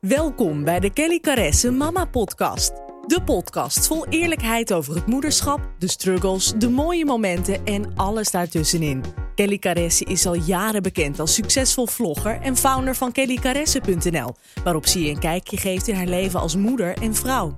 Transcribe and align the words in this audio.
Welkom 0.00 0.64
bij 0.64 0.80
de 0.80 0.90
Kelly 0.92 1.20
Caresse 1.20 1.70
Mama 1.70 2.04
Podcast. 2.04 2.72
De 3.06 3.22
podcast 3.24 3.86
vol 3.86 4.06
eerlijkheid 4.06 4.72
over 4.72 4.94
het 4.94 5.06
moederschap, 5.06 5.60
de 5.78 5.88
struggles, 5.88 6.52
de 6.56 6.68
mooie 6.68 7.04
momenten 7.04 7.64
en 7.64 7.96
alles 7.96 8.30
daartussenin. 8.30 9.04
Kelly 9.34 9.58
Caresse 9.58 10.04
is 10.04 10.26
al 10.26 10.34
jaren 10.34 10.82
bekend 10.82 11.20
als 11.20 11.34
succesvol 11.34 11.86
vlogger 11.86 12.40
en 12.40 12.56
founder 12.56 12.94
van 12.94 13.12
kellycaresse.nl, 13.12 14.34
waarop 14.64 14.86
ze 14.86 15.02
je 15.02 15.10
een 15.10 15.18
kijkje 15.18 15.56
geeft 15.56 15.88
in 15.88 15.94
haar 15.94 16.06
leven 16.06 16.40
als 16.40 16.56
moeder 16.56 16.96
en 17.02 17.14
vrouw. 17.14 17.52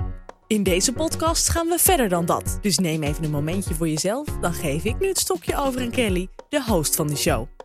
In 0.47 0.63
deze 0.63 0.93
podcast 0.93 1.49
gaan 1.49 1.67
we 1.67 1.79
verder 1.79 2.09
dan 2.09 2.27
dat, 2.27 2.59
dus 2.61 2.79
neem 2.79 3.03
even 3.03 3.25
een 3.25 3.31
momentje 3.31 3.75
voor 3.75 3.89
jezelf, 3.89 4.27
dan 4.41 4.53
geef 4.53 4.85
ik 4.85 4.99
nu 4.99 5.09
het 5.09 5.19
stokje 5.19 5.57
over 5.57 5.81
aan 5.81 5.91
Kelly, 5.91 6.29
de 6.49 6.63
host 6.65 6.97
van 6.97 7.07
de 7.07 7.17
show. 7.17 7.60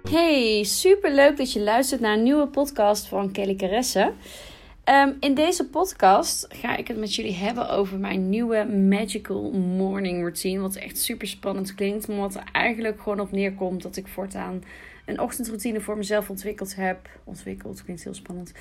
Hey, 0.00 0.64
super 0.64 1.14
leuk 1.14 1.36
dat 1.36 1.52
je 1.52 1.60
luistert 1.60 2.00
naar 2.00 2.12
een 2.12 2.22
nieuwe 2.22 2.46
podcast 2.46 3.06
van 3.06 3.32
Kelly 3.32 3.54
Caresse. 3.54 4.12
Ehm, 4.84 5.12
in 5.20 5.34
deze 5.34 5.68
podcast 5.68 6.46
ga 6.48 6.76
ik 6.76 6.88
het 6.88 6.96
met 6.96 7.14
jullie 7.14 7.34
hebben 7.34 7.70
over 7.70 7.98
mijn 7.98 8.28
nieuwe 8.28 8.64
Magical 8.64 9.50
Morning 9.52 10.20
Routine. 10.20 10.60
Wat 10.60 10.74
echt 10.74 10.98
super 10.98 11.28
spannend 11.28 11.74
klinkt, 11.74 12.08
maar 12.08 12.16
wat 12.16 12.34
er 12.34 12.44
eigenlijk 12.52 13.00
gewoon 13.00 13.20
op 13.20 13.32
neerkomt 13.32 13.82
dat 13.82 13.96
ik 13.96 14.06
voortaan 14.06 14.64
een 15.06 15.20
ochtendroutine 15.20 15.80
voor 15.80 15.96
mezelf 15.96 16.30
ontwikkeld 16.30 16.76
heb. 16.76 17.08
Ontwikkeld 17.24 17.84
klinkt 17.84 18.04
heel 18.04 18.14
spannend. 18.14 18.52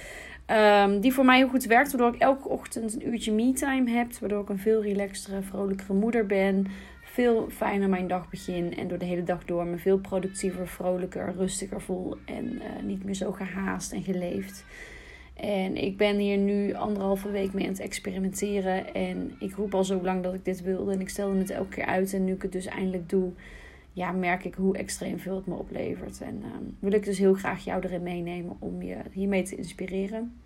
Ehm, 0.46 1.00
die 1.00 1.14
voor 1.14 1.26
mij 1.26 1.38
heel 1.38 1.50
goed 1.50 1.66
werkt, 1.66 1.92
waardoor 1.92 2.14
ik 2.14 2.22
elke 2.22 2.50
ochtend 2.50 2.94
een 2.94 3.08
uurtje 3.08 3.32
me-time 3.32 3.92
heb. 3.92 4.14
Waardoor 4.14 4.42
ik 4.42 4.50
een 4.50 4.60
veel 4.60 4.82
relaxtere, 4.82 5.42
vrolijkere 5.42 5.94
moeder 5.94 6.26
ben 6.26 6.68
veel 7.12 7.50
fijner 7.50 7.90
mijn 7.90 8.08
dag 8.08 8.30
begin. 8.30 8.76
En 8.78 8.88
door 8.88 8.98
de 8.98 9.06
hele 9.06 9.24
dag 9.24 9.46
door 9.46 9.66
me 9.66 9.78
veel 9.78 10.00
productiever, 10.00 10.68
vrolijker, 10.68 11.34
rustiger 11.38 11.82
voel. 11.82 12.18
En 12.26 12.62
eh, 12.62 12.84
niet 12.84 13.04
meer 13.04 13.14
zo 13.14 13.32
gehaast 13.32 13.92
en 13.92 14.04
geleefd. 14.04 14.66
En 15.34 15.76
ik 15.76 15.98
ben 15.98 16.18
hier 16.18 16.38
nu 16.38 16.74
anderhalve 16.74 17.32
week 17.32 17.54
mee 17.54 17.64
aan 17.64 17.72
het 17.72 17.80
experimenteren. 17.80 18.94
En 18.94 19.36
ik 19.40 19.56
roep 19.56 19.74
al 19.74 19.84
zo 19.84 20.02
lang 20.02 20.24
dat 20.24 20.34
ik 20.34 20.46
dit 20.46 20.62
wilde. 20.62 20.92
En 20.92 21.02
ik 21.02 21.10
stelde 21.10 21.38
het 21.38 21.50
elke 21.50 21.70
keer 21.70 21.86
uit. 21.86 22.14
En 22.14 22.24
nu 22.24 22.34
ik 22.34 22.42
het 22.42 22.52
dus 22.52 22.66
eindelijk 22.66 23.10
doe, 23.10 23.32
ja, 23.94 24.12
merk 24.12 24.46
ik 24.46 24.56
hoe 24.56 24.78
extreem 24.78 25.20
veel 25.20 25.36
het 25.36 25.46
me 25.46 25.56
oplevert. 25.56 26.22
En 26.22 26.42
ehm, 26.44 26.64
wil 26.80 26.92
ik 26.92 27.06
dus 27.06 27.18
heel 27.18 27.34
graag 27.34 27.64
jou 27.64 27.84
erin 27.84 28.04
meenemen 28.04 28.56
om 28.60 28.82
je 28.82 28.98
hiermee 29.12 29.44
te 29.44 29.56
inspireren. 29.56 30.42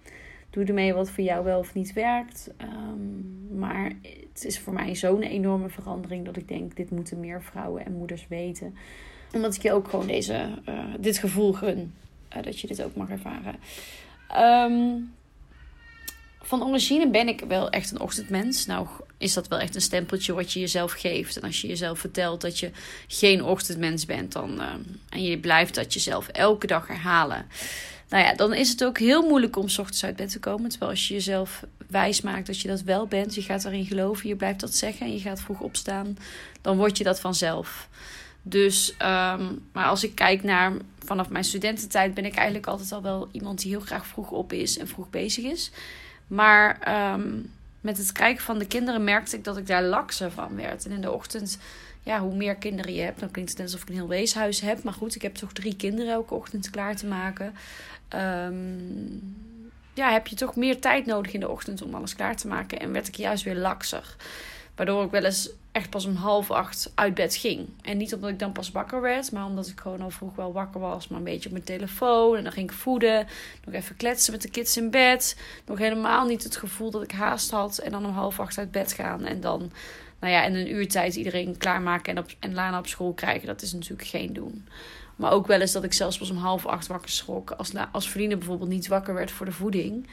Doe 0.50 0.66
ermee 0.66 0.94
wat 0.94 1.09
voor 1.09 1.23
jou 1.23 1.44
wel 1.44 1.59
of 1.59 1.73
niet 1.73 1.94
werkt. 1.94 2.53
Ehm, 2.57 3.34
maar 3.66 3.91
het 4.33 4.45
is 4.45 4.59
voor 4.59 4.73
mij 4.73 4.95
zo'n 4.95 5.21
enorme 5.21 5.69
verandering 5.69 6.25
dat 6.25 6.38
ik 6.38 6.47
denk: 6.47 6.75
dit 6.75 6.89
moeten 6.89 7.19
meer 7.19 7.44
vrouwen 7.44 7.85
en 7.85 7.94
moeders 7.94 8.25
weten. 8.27 8.75
Omdat 9.33 9.55
ik 9.55 9.61
je 9.61 9.73
ook 9.73 9.88
gewoon 9.89 10.07
deze, 10.07 10.49
uh, 10.69 10.83
dit 10.99 11.17
gevoel 11.17 11.53
gun. 11.53 11.94
Uh, 12.38 12.44
dat 12.44 12.59
je 12.59 12.67
dit 12.67 12.83
ook 12.83 12.95
mag 12.95 13.09
ervaren. 13.09 13.55
Um, 14.72 15.13
van 16.41 16.63
origine 16.63 17.09
ben 17.09 17.27
ik 17.27 17.44
wel 17.47 17.69
echt 17.69 17.91
een 17.91 17.99
ochtendmens. 17.99 18.66
Nou 18.66 18.88
is 19.17 19.33
dat 19.33 19.47
wel 19.47 19.59
echt 19.59 19.75
een 19.75 19.81
stempeltje 19.81 20.33
wat 20.33 20.52
je 20.52 20.59
jezelf 20.59 20.91
geeft. 20.91 21.38
En 21.38 21.41
als 21.41 21.61
je 21.61 21.67
jezelf 21.67 22.00
vertelt 22.00 22.41
dat 22.41 22.59
je 22.59 22.72
geen 23.07 23.44
ochtendmens 23.44 24.05
bent, 24.05 24.31
dan, 24.31 24.61
uh, 24.61 24.73
en 25.09 25.23
je 25.23 25.39
blijft 25.39 25.75
dat 25.75 25.94
jezelf 25.94 26.27
elke 26.27 26.67
dag 26.67 26.88
herhalen 26.88 27.45
nou 28.09 28.23
ja, 28.23 28.33
dan 28.33 28.53
is 28.53 28.69
het 28.69 28.83
ook 28.83 28.99
heel 28.99 29.27
moeilijk 29.27 29.55
om 29.55 29.69
s 29.69 29.77
ochtends 29.77 30.03
uit 30.03 30.15
bed 30.15 30.31
te 30.31 30.39
komen. 30.39 30.69
Terwijl 30.69 30.91
als 30.91 31.07
je 31.07 31.13
jezelf 31.13 31.63
wijs 31.87 32.21
maakt 32.21 32.47
dat 32.47 32.59
je 32.59 32.67
dat 32.67 32.81
wel 32.81 33.07
bent, 33.07 33.35
je 33.35 33.41
gaat 33.41 33.65
erin 33.65 33.85
geloven, 33.85 34.27
je 34.27 34.35
blijft 34.35 34.59
dat 34.59 34.75
zeggen 34.75 35.05
en 35.05 35.13
je 35.13 35.19
gaat 35.19 35.41
vroeg 35.41 35.59
opstaan, 35.59 36.17
dan 36.61 36.77
word 36.77 36.97
je 36.97 37.03
dat 37.03 37.19
vanzelf. 37.19 37.87
Dus, 38.41 38.91
um, 38.91 39.63
maar 39.71 39.85
als 39.85 40.03
ik 40.03 40.15
kijk 40.15 40.43
naar 40.43 40.73
vanaf 40.99 41.29
mijn 41.29 41.43
studententijd, 41.43 42.13
ben 42.13 42.25
ik 42.25 42.35
eigenlijk 42.35 42.67
altijd 42.67 42.91
al 42.91 43.01
wel 43.01 43.27
iemand 43.31 43.61
die 43.61 43.71
heel 43.71 43.79
graag 43.79 44.07
vroeg 44.07 44.31
op 44.31 44.53
is 44.53 44.77
en 44.77 44.87
vroeg 44.87 45.09
bezig 45.09 45.43
is. 45.43 45.71
Maar 46.27 46.93
um, 47.13 47.51
met 47.81 47.97
het 47.97 48.11
kijken 48.11 48.43
van 48.43 48.59
de 48.59 48.65
kinderen 48.65 49.03
merkte 49.03 49.35
ik 49.35 49.43
dat 49.43 49.57
ik 49.57 49.67
daar 49.67 49.83
lakser 49.83 50.31
van 50.31 50.55
werd. 50.55 50.85
En 50.85 50.91
in 50.91 51.01
de 51.01 51.11
ochtend, 51.11 51.57
ja, 52.05 52.19
hoe 52.19 52.35
meer 52.35 52.55
kinderen 52.55 52.93
je 52.93 53.01
hebt, 53.01 53.19
dan 53.19 53.31
klinkt 53.31 53.49
het 53.49 53.59
net 53.59 53.67
alsof 53.67 53.81
ik 53.81 53.89
een 53.89 53.95
heel 53.95 54.07
weeshuis 54.07 54.61
heb. 54.61 54.83
Maar 54.83 54.93
goed, 54.93 55.16
ik 55.16 55.21
heb 55.21 55.35
toch 55.35 55.53
drie 55.53 55.75
kinderen 55.75 56.13
elke 56.13 56.33
ochtend 56.33 56.69
klaar 56.69 56.95
te 56.95 57.05
maken. 57.05 57.55
Um, 58.16 59.35
ja, 59.93 60.11
heb 60.11 60.27
je 60.27 60.35
toch 60.35 60.55
meer 60.55 60.79
tijd 60.79 61.05
nodig 61.05 61.33
in 61.33 61.39
de 61.39 61.49
ochtend 61.49 61.81
om 61.81 61.95
alles 61.95 62.15
klaar 62.15 62.35
te 62.35 62.47
maken. 62.47 62.79
En 62.79 62.91
werd 62.91 63.07
ik 63.07 63.15
juist 63.15 63.44
weer 63.44 63.55
lakser. 63.55 64.15
Waardoor 64.75 65.03
ik 65.03 65.11
wel 65.11 65.23
eens 65.23 65.49
echt 65.71 65.89
pas 65.89 66.05
om 66.05 66.15
half 66.15 66.51
acht 66.51 66.91
uit 66.95 67.13
bed 67.13 67.35
ging. 67.35 67.67
En 67.81 67.97
niet 67.97 68.13
omdat 68.13 68.29
ik 68.29 68.39
dan 68.39 68.51
pas 68.51 68.71
wakker 68.71 69.01
werd, 69.01 69.31
maar 69.31 69.45
omdat 69.45 69.67
ik 69.67 69.79
gewoon 69.79 70.01
al 70.01 70.09
vroeg 70.09 70.35
wel 70.35 70.53
wakker 70.53 70.81
was. 70.81 71.07
Maar 71.07 71.17
een 71.17 71.23
beetje 71.23 71.45
op 71.45 71.51
mijn 71.51 71.65
telefoon. 71.65 72.38
En 72.38 72.44
dan 72.44 72.51
ging 72.51 72.69
ik 72.69 72.77
voeden. 72.77 73.27
Nog 73.65 73.75
even 73.75 73.95
kletsen 73.95 74.31
met 74.31 74.41
de 74.41 74.49
kids 74.49 74.77
in 74.77 74.91
bed. 74.91 75.38
Nog 75.65 75.77
helemaal 75.77 76.25
niet 76.25 76.44
het 76.44 76.55
gevoel 76.55 76.91
dat 76.91 77.03
ik 77.03 77.11
haast 77.11 77.51
had. 77.51 77.77
En 77.77 77.91
dan 77.91 78.05
om 78.05 78.11
half 78.11 78.39
acht 78.39 78.57
uit 78.57 78.71
bed 78.71 78.94
gaan. 78.94 79.25
En 79.25 79.41
dan, 79.41 79.71
nou 80.19 80.33
ja, 80.33 80.43
in 80.43 80.55
een 80.55 80.73
uur 80.73 80.87
tijd 80.87 81.15
iedereen 81.15 81.57
klaarmaken 81.57 82.15
en, 82.15 82.23
op, 82.23 82.29
en 82.39 82.53
Lana 82.53 82.79
op 82.79 82.87
school 82.87 83.13
krijgen. 83.13 83.47
Dat 83.47 83.61
is 83.61 83.73
natuurlijk 83.73 84.07
geen 84.07 84.33
doen. 84.33 84.67
Maar 85.15 85.31
ook 85.31 85.47
wel 85.47 85.61
eens 85.61 85.71
dat 85.71 85.83
ik 85.83 85.93
zelfs 85.93 86.17
pas 86.17 86.29
om 86.29 86.37
half 86.37 86.65
acht 86.65 86.87
wakker 86.87 87.09
schrok. 87.09 87.51
Als, 87.51 87.71
als 87.91 88.09
vrienden 88.09 88.37
bijvoorbeeld 88.37 88.69
niet 88.69 88.87
wakker 88.87 89.13
werd 89.13 89.31
voor 89.31 89.45
de 89.45 89.51
voeding. 89.51 90.07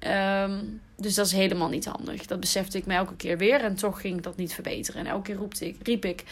Um, 0.00 0.80
dus 0.96 1.14
dat 1.14 1.26
is 1.26 1.32
helemaal 1.32 1.68
niet 1.68 1.84
handig. 1.84 2.26
Dat 2.26 2.40
besefte 2.40 2.78
ik 2.78 2.86
me 2.86 2.94
elke 2.94 3.16
keer 3.16 3.38
weer. 3.38 3.60
En 3.60 3.74
toch 3.74 4.00
ging 4.00 4.20
dat 4.20 4.36
niet 4.36 4.54
verbeteren. 4.54 5.00
En 5.00 5.06
elke 5.06 5.22
keer 5.22 5.36
roepte 5.36 5.66
ik, 5.66 5.76
riep 5.82 6.04
ik. 6.04 6.24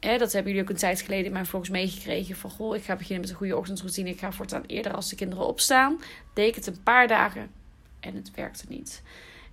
Dat 0.00 0.32
hebben 0.32 0.52
jullie 0.52 0.66
ook 0.66 0.74
een 0.74 0.80
tijd 0.80 1.00
geleden 1.00 1.24
in 1.24 1.32
mijn 1.32 1.46
vlogs 1.46 1.68
meegekregen. 1.68 2.36
Van 2.36 2.50
goh, 2.50 2.76
ik 2.76 2.84
ga 2.84 2.96
beginnen 2.96 3.20
met 3.20 3.30
een 3.30 3.36
goede 3.36 3.56
ochtendroutine. 3.56 4.10
Ik 4.10 4.18
ga 4.18 4.32
voortaan 4.32 4.64
eerder 4.66 4.94
als 4.94 5.08
de 5.08 5.16
kinderen 5.16 5.46
opstaan. 5.46 6.00
Deed 6.34 6.48
ik 6.48 6.54
het 6.54 6.66
een 6.66 6.82
paar 6.82 7.08
dagen. 7.08 7.50
En 8.00 8.14
het 8.14 8.30
werkte 8.34 8.64
niet. 8.68 9.02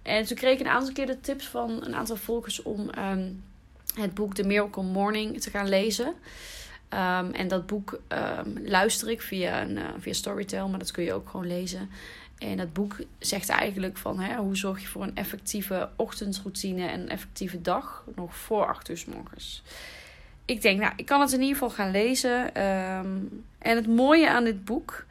En 0.01 0.25
toen 0.25 0.37
kreeg 0.37 0.53
ik 0.53 0.59
een 0.59 0.71
aantal 0.71 0.93
keer 0.93 1.05
de 1.05 1.19
tips 1.19 1.47
van 1.47 1.85
een 1.85 1.95
aantal 1.95 2.15
volgers 2.15 2.61
om 2.61 2.89
um, 2.97 3.43
het 3.95 4.13
boek 4.13 4.33
The 4.33 4.43
Miracle 4.43 4.83
Morning 4.83 5.41
te 5.41 5.49
gaan 5.49 5.69
lezen. 5.69 6.07
Um, 6.07 7.31
en 7.31 7.47
dat 7.47 7.65
boek 7.65 7.99
um, 8.07 8.57
luister 8.65 9.09
ik 9.09 9.21
via, 9.21 9.61
een, 9.61 9.77
uh, 9.77 9.83
via 9.99 10.13
Storytel, 10.13 10.67
maar 10.67 10.79
dat 10.79 10.91
kun 10.91 11.03
je 11.03 11.13
ook 11.13 11.29
gewoon 11.29 11.47
lezen. 11.47 11.89
En 12.37 12.57
dat 12.57 12.73
boek 12.73 12.95
zegt 13.19 13.49
eigenlijk 13.49 13.97
van 13.97 14.19
hè, 14.19 14.35
hoe 14.35 14.57
zorg 14.57 14.81
je 14.81 14.87
voor 14.87 15.03
een 15.03 15.15
effectieve 15.15 15.89
ochtendroutine 15.95 16.87
en 16.87 16.99
een 16.99 17.09
effectieve 17.09 17.61
dag 17.61 18.03
nog 18.15 18.35
voor 18.35 18.67
8 18.67 18.89
uur 18.89 19.03
morgens. 19.15 19.63
Ik 20.45 20.61
denk, 20.61 20.79
nou, 20.79 20.93
ik 20.95 21.05
kan 21.05 21.21
het 21.21 21.31
in 21.31 21.41
ieder 21.41 21.53
geval 21.53 21.69
gaan 21.69 21.91
lezen. 21.91 22.55
En 23.57 23.75
het 23.75 23.87
mooie 23.87 24.29
aan 24.29 24.43
dit 24.43 24.65
boek 24.65 25.05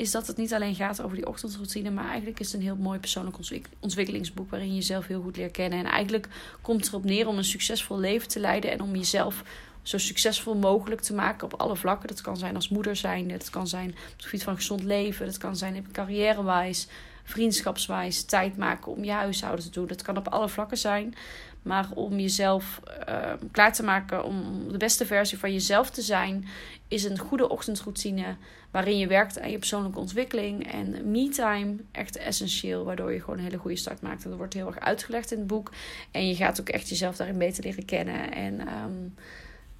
is 0.00 0.10
dat 0.10 0.26
het 0.26 0.36
niet 0.36 0.54
alleen 0.54 0.74
gaat 0.74 1.02
over 1.02 1.16
die 1.16 1.26
ochtendroutine, 1.26 1.90
maar 1.90 2.08
eigenlijk 2.08 2.40
is 2.40 2.46
het 2.46 2.54
een 2.54 2.66
heel 2.66 2.76
mooi 2.76 2.98
persoonlijk 2.98 3.36
ontwikkelingsboek 3.80 4.50
waarin 4.50 4.68
je 4.68 4.74
jezelf 4.74 5.06
heel 5.06 5.22
goed 5.22 5.36
leert 5.36 5.52
kennen. 5.52 5.78
En 5.78 5.84
eigenlijk 5.84 6.28
komt 6.60 6.80
het 6.80 6.88
erop 6.88 7.04
neer 7.04 7.26
om 7.26 7.36
een 7.36 7.44
succesvol 7.44 7.98
leven 7.98 8.28
te 8.28 8.40
leiden 8.40 8.70
en 8.70 8.80
om 8.80 8.96
jezelf 8.96 9.44
zo 9.82 9.98
succesvol 9.98 10.54
mogelijk 10.54 11.00
te 11.00 11.14
maken 11.14 11.44
op 11.52 11.60
alle 11.60 11.76
vlakken. 11.76 12.08
Dat 12.08 12.20
kan 12.20 12.36
zijn 12.36 12.54
als 12.54 12.68
moeder 12.68 12.96
zijn, 12.96 13.28
dat 13.28 13.50
kan 13.50 13.68
zijn 13.68 13.88
op 13.88 14.16
het 14.16 14.24
gebied 14.24 14.42
van 14.42 14.56
gezond 14.56 14.82
leven, 14.82 15.26
dat 15.26 15.38
kan 15.38 15.56
zijn 15.56 15.86
carrièrewijs, 15.92 16.86
vriendschapswijs, 17.24 18.24
tijd 18.24 18.56
maken 18.56 18.92
om 18.92 19.04
je 19.04 19.12
huishouden 19.12 19.64
te 19.64 19.70
doen. 19.70 19.86
Dat 19.86 20.02
kan 20.02 20.16
op 20.16 20.28
alle 20.28 20.48
vlakken 20.48 20.78
zijn. 20.78 21.14
Maar 21.62 21.88
om 21.94 22.18
jezelf 22.18 22.80
uh, 23.08 23.32
klaar 23.50 23.72
te 23.72 23.82
maken 23.82 24.24
om 24.24 24.68
de 24.72 24.78
beste 24.78 25.06
versie 25.06 25.38
van 25.38 25.52
jezelf 25.52 25.90
te 25.90 26.02
zijn, 26.02 26.44
is 26.88 27.04
een 27.04 27.18
goede 27.18 27.48
ochtendroutine 27.48 28.36
waarin 28.70 28.98
je 28.98 29.06
werkt 29.06 29.40
aan 29.40 29.50
je 29.50 29.58
persoonlijke 29.58 29.98
ontwikkeling 29.98 30.72
en 30.72 31.10
me-time 31.10 31.76
echt 31.92 32.16
essentieel, 32.16 32.84
waardoor 32.84 33.12
je 33.12 33.20
gewoon 33.20 33.38
een 33.38 33.44
hele 33.44 33.56
goede 33.56 33.76
start 33.76 34.02
maakt. 34.02 34.24
Dat 34.24 34.36
wordt 34.36 34.54
heel 34.54 34.66
erg 34.66 34.80
uitgelegd 34.80 35.32
in 35.32 35.38
het 35.38 35.46
boek. 35.46 35.72
En 36.10 36.28
je 36.28 36.34
gaat 36.34 36.60
ook 36.60 36.68
echt 36.68 36.88
jezelf 36.88 37.16
daarin 37.16 37.38
beter 37.38 37.64
leren 37.64 37.84
kennen. 37.84 38.32
En 38.32 38.68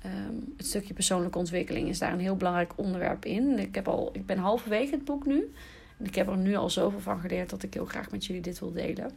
Um, 0.06 0.54
het 0.56 0.66
stukje 0.66 0.94
persoonlijke 0.94 1.38
ontwikkeling 1.38 1.88
is 1.88 1.98
daar 1.98 2.12
een 2.12 2.20
heel 2.20 2.36
belangrijk 2.36 2.72
onderwerp 2.76 3.24
in. 3.24 3.58
Ik, 3.58 3.74
heb 3.74 3.88
al, 3.88 4.10
ik 4.12 4.26
ben 4.26 4.38
halverwege 4.38 4.90
het 4.90 5.04
boek 5.04 5.26
nu. 5.26 5.52
En 5.98 6.06
ik 6.06 6.14
heb 6.14 6.28
er 6.28 6.36
nu 6.36 6.56
al 6.56 6.70
zoveel 6.70 7.00
van 7.00 7.20
geleerd 7.20 7.50
dat 7.50 7.62
ik 7.62 7.74
heel 7.74 7.84
graag 7.84 8.10
met 8.10 8.24
jullie 8.24 8.42
dit 8.42 8.58
wil 8.58 8.72
delen. 8.72 9.10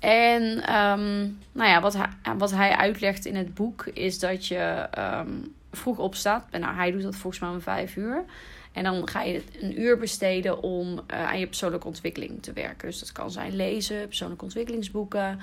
En 0.00 0.42
um, 0.76 1.38
nou 1.52 1.68
ja, 1.68 1.80
wat 1.80 1.96
hij, 1.96 2.36
wat 2.38 2.50
hij 2.50 2.76
uitlegt 2.76 3.24
in 3.24 3.36
het 3.36 3.54
boek 3.54 3.86
is 3.86 4.18
dat 4.18 4.46
je 4.46 4.88
um, 4.98 5.54
vroeg 5.72 5.98
opstaat. 5.98 6.46
En 6.50 6.60
nou, 6.60 6.74
hij 6.74 6.90
doet 6.90 7.02
dat 7.02 7.16
volgens 7.16 7.42
mij 7.42 7.50
om 7.50 7.60
vijf 7.60 7.96
uur. 7.96 8.24
En 8.72 8.84
dan 8.84 9.08
ga 9.08 9.22
je 9.22 9.42
een 9.60 9.80
uur 9.80 9.98
besteden 9.98 10.62
om 10.62 10.92
uh, 10.92 11.26
aan 11.28 11.38
je 11.38 11.46
persoonlijke 11.46 11.86
ontwikkeling 11.86 12.42
te 12.42 12.52
werken. 12.52 12.88
Dus 12.88 12.98
dat 12.98 13.12
kan 13.12 13.30
zijn 13.30 13.56
lezen, 13.56 14.06
persoonlijke 14.06 14.44
ontwikkelingsboeken, 14.44 15.38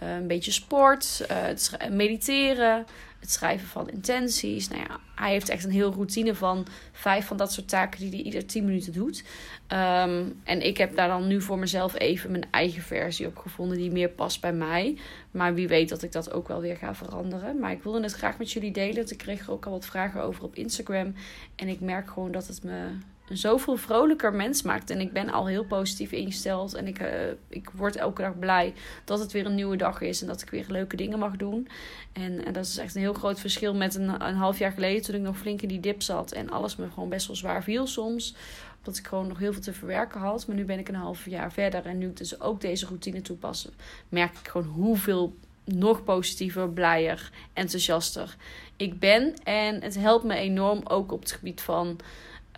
een 0.00 0.26
beetje 0.26 0.52
sport, 0.52 1.26
uh, 1.30 1.90
mediteren, 1.90 2.86
het 3.20 3.30
schrijven 3.30 3.68
van 3.68 3.90
intenties. 3.90 4.68
Nou 4.68 4.80
ja, 4.80 4.98
hij 5.14 5.30
heeft 5.30 5.48
echt 5.48 5.64
een 5.64 5.70
heel 5.70 5.92
routine 5.92 6.34
van 6.34 6.66
vijf 6.92 7.26
van 7.26 7.36
dat 7.36 7.52
soort 7.52 7.68
taken 7.68 8.00
die 8.00 8.10
hij 8.10 8.20
ieder 8.20 8.46
tien 8.46 8.64
minuten 8.64 8.92
doet. 8.92 9.24
Um, 9.68 10.40
en 10.44 10.66
ik 10.66 10.76
heb 10.76 10.96
daar 10.96 11.08
dan 11.08 11.26
nu 11.26 11.40
voor 11.40 11.58
mezelf 11.58 11.98
even 11.98 12.30
mijn 12.30 12.46
eigen 12.50 12.82
versie 12.82 13.26
op 13.26 13.36
gevonden 13.36 13.76
die 13.76 13.90
meer 13.90 14.08
past 14.08 14.40
bij 14.40 14.52
mij. 14.52 14.98
Maar 15.30 15.54
wie 15.54 15.68
weet 15.68 15.88
dat 15.88 16.02
ik 16.02 16.12
dat 16.12 16.32
ook 16.32 16.48
wel 16.48 16.60
weer 16.60 16.76
ga 16.76 16.94
veranderen. 16.94 17.58
Maar 17.58 17.72
ik 17.72 17.82
wilde 17.82 18.02
het 18.02 18.12
graag 18.12 18.38
met 18.38 18.52
jullie 18.52 18.72
delen. 18.72 19.10
Ik 19.10 19.18
kreeg 19.18 19.40
er 19.40 19.50
ook 19.52 19.66
al 19.66 19.72
wat 19.72 19.86
vragen 19.86 20.22
over 20.22 20.44
op 20.44 20.54
Instagram. 20.54 21.14
En 21.56 21.68
ik 21.68 21.80
merk 21.80 22.10
gewoon 22.10 22.32
dat 22.32 22.46
het 22.46 22.62
me 22.62 22.88
zoveel 23.30 23.76
vrolijker 23.76 24.32
mens 24.32 24.62
maakt. 24.62 24.90
En 24.90 25.00
ik 25.00 25.12
ben 25.12 25.30
al 25.30 25.46
heel 25.46 25.64
positief 25.64 26.12
ingesteld. 26.12 26.74
En 26.74 26.86
ik, 26.86 27.00
uh, 27.00 27.08
ik 27.48 27.70
word 27.74 27.96
elke 27.96 28.22
dag 28.22 28.38
blij 28.38 28.74
dat 29.04 29.18
het 29.18 29.32
weer 29.32 29.46
een 29.46 29.54
nieuwe 29.54 29.76
dag 29.76 30.00
is. 30.00 30.20
En 30.20 30.26
dat 30.26 30.42
ik 30.42 30.50
weer 30.50 30.64
leuke 30.68 30.96
dingen 30.96 31.18
mag 31.18 31.36
doen. 31.36 31.68
En, 32.12 32.44
en 32.44 32.52
dat 32.52 32.64
is 32.64 32.78
echt 32.78 32.94
een 32.94 33.00
heel 33.00 33.12
groot 33.12 33.40
verschil 33.40 33.74
met 33.74 33.94
een, 33.94 34.08
een 34.08 34.34
half 34.34 34.58
jaar 34.58 34.72
geleden. 34.72 35.02
Toen 35.02 35.14
ik 35.14 35.20
nog 35.20 35.38
flink 35.38 35.62
in 35.62 35.68
die 35.68 35.80
dip 35.80 36.02
zat. 36.02 36.32
En 36.32 36.50
alles 36.50 36.76
me 36.76 36.90
gewoon 36.90 37.08
best 37.08 37.26
wel 37.26 37.36
zwaar 37.36 37.62
viel 37.62 37.86
soms. 37.86 38.34
Dat 38.82 38.96
ik 38.96 39.06
gewoon 39.06 39.28
nog 39.28 39.38
heel 39.38 39.52
veel 39.52 39.62
te 39.62 39.72
verwerken 39.72 40.20
had. 40.20 40.46
Maar 40.46 40.56
nu 40.56 40.64
ben 40.64 40.78
ik 40.78 40.88
een 40.88 40.94
half 40.94 41.26
jaar 41.26 41.52
verder. 41.52 41.86
En 41.86 41.98
nu 41.98 42.06
ik 42.06 42.16
dus 42.16 42.40
ook 42.40 42.60
deze 42.60 42.86
routine 42.86 43.22
toepassen. 43.22 43.70
Merk 44.08 44.38
ik 44.38 44.48
gewoon 44.48 44.66
hoeveel 44.66 45.34
nog 45.64 46.04
positiever, 46.04 46.68
blijer, 46.68 47.30
enthousiaster 47.52 48.36
ik 48.80 48.98
ben. 48.98 49.34
En 49.44 49.82
het 49.82 49.98
helpt 49.98 50.24
me 50.24 50.34
enorm 50.34 50.80
ook 50.84 51.12
op 51.12 51.20
het 51.20 51.32
gebied 51.32 51.60
van 51.60 51.98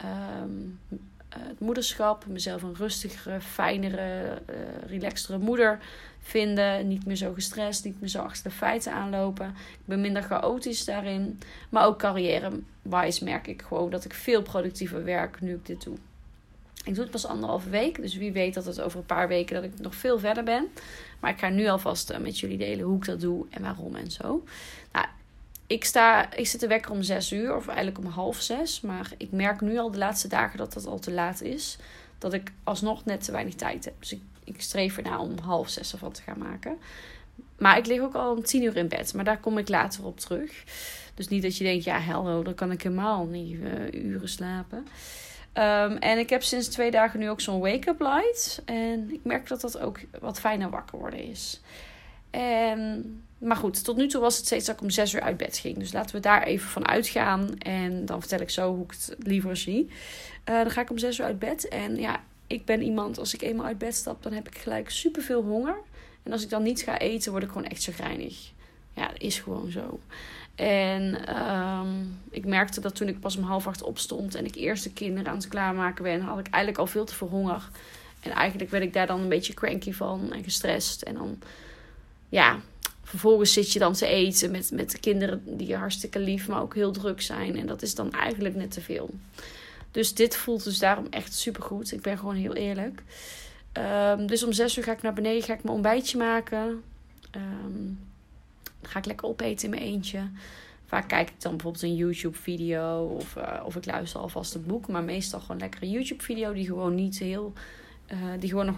ehm, 0.03 0.99
het 1.29 1.61
moederschap. 1.61 2.27
Mezelf 2.27 2.63
een 2.63 2.75
rustigere, 2.75 3.41
fijnere, 3.41 4.43
uh, 4.51 4.57
relaxtere 4.87 5.39
moeder 5.39 5.79
vinden. 6.21 6.89
Niet 6.89 7.07
meer 7.07 7.17
zo 7.17 7.33
gestrest, 7.33 7.85
niet 7.85 8.01
meer 8.01 8.09
zo 8.09 8.19
achter 8.19 8.51
de 8.51 8.57
feiten 8.57 8.93
aanlopen. 8.93 9.49
Ik 9.49 9.85
ben 9.85 10.01
minder 10.01 10.23
chaotisch 10.23 10.85
daarin. 10.85 11.39
Maar 11.69 11.87
ook 11.87 11.99
carrière-wise 11.99 13.25
merk 13.25 13.47
ik 13.47 13.63
gewoon 13.63 13.91
dat 13.91 14.05
ik 14.05 14.15
veel 14.15 14.43
productiever 14.43 15.05
werk 15.05 15.41
nu 15.41 15.55
ik 15.55 15.67
dit 15.67 15.85
doe. 15.85 15.97
Ik 16.85 16.95
doe 16.95 17.03
het 17.03 17.13
pas 17.13 17.27
anderhalve 17.27 17.71
week, 17.71 18.01
dus 18.01 18.17
wie 18.17 18.33
weet 18.33 18.55
dat 18.55 18.65
het 18.65 18.81
over 18.81 18.99
een 18.99 19.07
paar 19.07 19.29
weken 19.29 19.55
dat 19.55 19.65
ik 19.65 19.81
nog 19.81 19.95
veel 19.95 20.19
verder 20.19 20.45
ben. 20.45 20.69
Maar 21.21 21.31
ik 21.31 21.39
ga 21.39 21.49
nu 21.49 21.69
alvast 21.69 22.11
uh, 22.11 22.19
met 22.19 22.39
jullie 22.39 22.59
delen 22.59 22.85
hoe 22.85 22.97
ik 22.97 23.05
dat 23.05 23.21
doe 23.21 23.47
en 23.51 23.63
waarom 23.63 23.97
en 23.97 24.11
zo. 24.11 24.45
Nou, 24.93 25.07
ik, 25.73 25.85
sta, 25.85 26.33
ik 26.35 26.47
zit 26.47 26.61
te 26.61 26.67
wekker 26.67 26.91
om 26.91 27.03
zes 27.03 27.33
uur, 27.33 27.57
of 27.57 27.67
eigenlijk 27.67 27.99
om 27.99 28.07
half 28.07 28.41
zes. 28.41 28.81
Maar 28.81 29.13
ik 29.17 29.31
merk 29.31 29.61
nu 29.61 29.79
al 29.79 29.91
de 29.91 29.99
laatste 29.99 30.29
dagen 30.29 30.59
dat 30.59 30.73
dat 30.73 30.87
al 30.87 30.99
te 30.99 31.13
laat 31.13 31.41
is. 31.43 31.77
Dat 32.19 32.33
ik 32.33 32.53
alsnog 32.65 33.05
net 33.05 33.25
te 33.25 33.33
weinig 33.33 33.55
tijd 33.55 33.85
heb. 33.85 33.95
Dus 33.99 34.13
ik, 34.13 34.21
ik 34.45 34.61
streef 34.61 34.97
ernaar 34.97 35.21
om 35.21 35.39
half 35.39 35.69
zes 35.69 35.93
ervan 35.93 36.13
te 36.13 36.23
gaan 36.23 36.39
maken. 36.39 36.79
Maar 37.59 37.79
ik 37.79 37.87
lig 37.87 38.01
ook 38.01 38.15
al 38.15 38.35
om 38.35 38.43
tien 38.43 38.63
uur 38.63 38.77
in 38.77 38.89
bed. 38.89 39.15
Maar 39.15 39.25
daar 39.25 39.41
kom 39.41 39.59
ik 39.59 39.69
later 39.69 40.05
op 40.05 40.21
terug. 40.21 40.65
Dus 41.15 41.29
niet 41.29 41.43
dat 41.43 41.57
je 41.57 41.65
denkt, 41.65 41.85
ja, 41.85 41.99
hello, 41.99 42.43
dan 42.43 42.55
kan 42.55 42.71
ik 42.71 42.83
helemaal 42.83 43.25
niet 43.25 43.53
uh, 43.53 44.05
uren 44.05 44.29
slapen. 44.29 44.87
Um, 45.55 45.97
en 45.97 46.19
ik 46.19 46.31
heb 46.31 46.43
sinds 46.43 46.69
twee 46.69 46.91
dagen 46.91 47.19
nu 47.19 47.31
ook 47.31 47.41
zo'n 47.41 47.61
wake-up 47.61 48.01
light. 48.01 48.63
En 48.65 49.13
ik 49.13 49.21
merk 49.25 49.49
dat 49.49 49.61
dat 49.61 49.79
ook 49.79 50.01
wat 50.21 50.41
fijner 50.41 50.71
wakker 50.71 50.99
worden 50.99 51.25
is. 51.25 51.61
En, 52.33 53.23
maar 53.39 53.57
goed, 53.57 53.85
tot 53.85 53.97
nu 53.97 54.09
toe 54.09 54.21
was 54.21 54.37
het 54.37 54.47
steeds 54.47 54.67
dat 54.67 54.75
ik 54.75 54.83
om 54.83 54.91
zes 54.91 55.15
uur 55.15 55.21
uit 55.21 55.37
bed 55.37 55.59
ging. 55.59 55.79
Dus 55.79 55.93
laten 55.93 56.15
we 56.15 56.21
daar 56.21 56.43
even 56.43 56.69
van 56.69 56.89
uitgaan. 56.89 57.59
En 57.59 58.07
dan 58.07 58.21
vertel 58.21 58.41
ik 58.41 58.51
zo 58.51 58.75
hoe 58.75 58.85
ik 58.85 58.91
het 58.91 59.15
liever 59.19 59.57
zie. 59.57 59.89
Uh, 60.49 60.57
dan 60.57 60.71
ga 60.71 60.81
ik 60.81 60.91
om 60.91 60.99
zes 60.99 61.19
uur 61.19 61.25
uit 61.25 61.39
bed. 61.39 61.69
En 61.69 61.97
ja, 61.97 62.21
ik 62.47 62.65
ben 62.65 62.83
iemand, 62.83 63.19
als 63.19 63.35
ik 63.35 63.43
eenmaal 63.43 63.67
uit 63.67 63.79
bed 63.79 63.95
stap, 63.95 64.23
dan 64.23 64.33
heb 64.33 64.49
ik 64.49 64.59
gelijk 64.59 64.91
superveel 64.91 65.43
honger. 65.43 65.77
En 66.23 66.33
als 66.33 66.43
ik 66.43 66.51
dan 66.51 66.63
niet 66.63 66.81
ga 66.81 66.99
eten, 66.99 67.31
word 67.31 67.43
ik 67.43 67.49
gewoon 67.49 67.67
echt 67.67 67.83
chagrijnig. 67.83 68.51
Ja, 68.95 69.09
dat 69.09 69.21
is 69.21 69.39
gewoon 69.39 69.71
zo. 69.71 70.01
En 70.55 71.37
um, 71.43 72.21
ik 72.31 72.47
merkte 72.47 72.81
dat 72.81 72.95
toen 72.95 73.09
ik 73.09 73.21
pas 73.21 73.37
om 73.37 73.43
half 73.43 73.67
acht 73.67 73.83
opstond 73.83 74.35
en 74.35 74.45
ik 74.45 74.55
eerst 74.55 74.85
de 74.85 74.93
kinderen 74.93 75.29
aan 75.29 75.37
het 75.37 75.49
klaarmaken 75.49 76.03
ben, 76.03 76.21
had 76.21 76.39
ik 76.39 76.47
eigenlijk 76.47 76.79
al 76.79 76.87
veel 76.87 77.05
te 77.05 77.15
veel 77.15 77.29
honger. 77.29 77.69
En 78.21 78.31
eigenlijk 78.31 78.71
werd 78.71 78.85
ik 78.85 78.93
daar 78.93 79.07
dan 79.07 79.21
een 79.21 79.29
beetje 79.29 79.55
cranky 79.55 79.93
van 79.93 80.33
en 80.33 80.45
gestrest. 80.45 81.03
En 81.03 81.15
dan, 81.15 81.39
ja, 82.33 82.61
vervolgens 83.03 83.53
zit 83.53 83.73
je 83.73 83.79
dan 83.79 83.93
te 83.93 84.07
eten 84.07 84.51
met, 84.51 84.71
met 84.71 84.91
de 84.91 84.99
kinderen 84.99 85.43
die 85.45 85.77
hartstikke 85.77 86.19
lief, 86.19 86.49
maar 86.49 86.61
ook 86.61 86.75
heel 86.75 86.93
druk 86.93 87.21
zijn. 87.21 87.57
En 87.57 87.67
dat 87.67 87.83
is 87.83 87.95
dan 87.95 88.13
eigenlijk 88.13 88.55
net 88.55 88.71
te 88.71 88.81
veel. 88.81 89.11
Dus 89.91 90.15
dit 90.15 90.37
voelt 90.37 90.65
dus 90.65 90.79
daarom 90.79 91.07
echt 91.11 91.35
super 91.35 91.63
goed. 91.63 91.93
Ik 91.93 92.03
ben 92.03 92.19
gewoon 92.19 92.35
heel 92.35 92.55
eerlijk. 92.55 93.03
Um, 93.73 94.27
dus 94.27 94.45
om 94.45 94.53
zes 94.53 94.77
uur 94.77 94.85
ga 94.85 94.93
ik 94.93 95.03
naar 95.03 95.13
beneden, 95.13 95.43
ga 95.43 95.53
ik 95.53 95.63
mijn 95.63 95.75
ontbijtje 95.75 96.19
maken. 96.19 96.83
Um, 97.37 97.99
ga 98.83 98.99
ik 98.99 99.07
lekker 99.07 99.29
opeten 99.29 99.65
in 99.65 99.71
mijn 99.71 99.83
eentje. 99.83 100.21
Vaak 100.87 101.09
kijk 101.09 101.29
ik 101.29 101.41
dan 101.41 101.53
bijvoorbeeld 101.53 101.83
een 101.83 101.97
YouTube-video 101.97 103.05
of, 103.05 103.37
uh, 103.37 103.61
of 103.65 103.77
ik 103.77 103.87
luister 103.87 104.21
alvast 104.21 104.55
een 104.55 104.67
boek. 104.67 104.89
Maar 104.89 105.03
meestal 105.03 105.41
gewoon 105.41 105.59
lekker 105.61 105.83
een 105.83 105.91
YouTube-video 105.91 106.53
die 106.53 106.67
gewoon 106.67 106.95
niet 106.95 107.19
heel. 107.19 107.53
Uh, 108.13 108.19
die 108.39 108.49
gewoon 108.49 108.67
nog. 108.67 108.77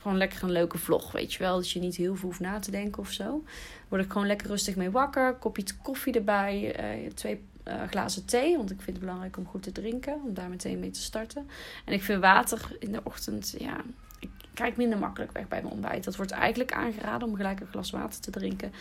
Gewoon 0.00 0.16
lekker 0.16 0.42
een 0.42 0.50
leuke 0.50 0.78
vlog, 0.78 1.12
weet 1.12 1.32
je 1.32 1.38
wel. 1.38 1.56
Dat 1.56 1.70
je 1.70 1.80
niet 1.80 1.96
heel 1.96 2.16
veel 2.16 2.28
hoeft 2.28 2.40
na 2.40 2.58
te 2.58 2.70
denken 2.70 3.02
of 3.02 3.10
zo. 3.10 3.44
Word 3.88 4.04
ik 4.04 4.10
gewoon 4.10 4.26
lekker 4.26 4.46
rustig 4.46 4.76
mee 4.76 4.90
wakker. 4.90 5.34
Kopje 5.34 5.64
koffie 5.82 6.14
erbij. 6.14 6.80
Uh, 7.04 7.10
twee 7.10 7.40
glazen 7.86 8.24
thee. 8.24 8.56
Want 8.56 8.70
ik 8.70 8.80
vind 8.80 8.96
het 8.96 9.04
belangrijk 9.04 9.36
om 9.36 9.46
goed 9.46 9.62
te 9.62 9.72
drinken. 9.72 10.20
Om 10.26 10.34
daar 10.34 10.48
meteen 10.48 10.80
mee 10.80 10.90
te 10.90 11.00
starten. 11.00 11.48
En 11.84 11.92
ik 11.92 12.02
vind 12.02 12.20
water 12.20 12.76
in 12.78 12.92
de 12.92 13.00
ochtend. 13.04 13.54
Ja, 13.58 13.76
ik 14.18 14.30
krijg 14.54 14.76
minder 14.76 14.98
makkelijk 14.98 15.32
weg 15.32 15.48
bij 15.48 15.62
mijn 15.62 15.72
ontbijt. 15.72 16.04
Dat 16.04 16.16
wordt 16.16 16.30
eigenlijk 16.30 16.72
aangeraden 16.72 17.28
om 17.28 17.36
gelijk 17.36 17.60
een 17.60 17.66
glas 17.66 17.90
water 17.90 18.20
te 18.20 18.30
drinken 18.30 18.72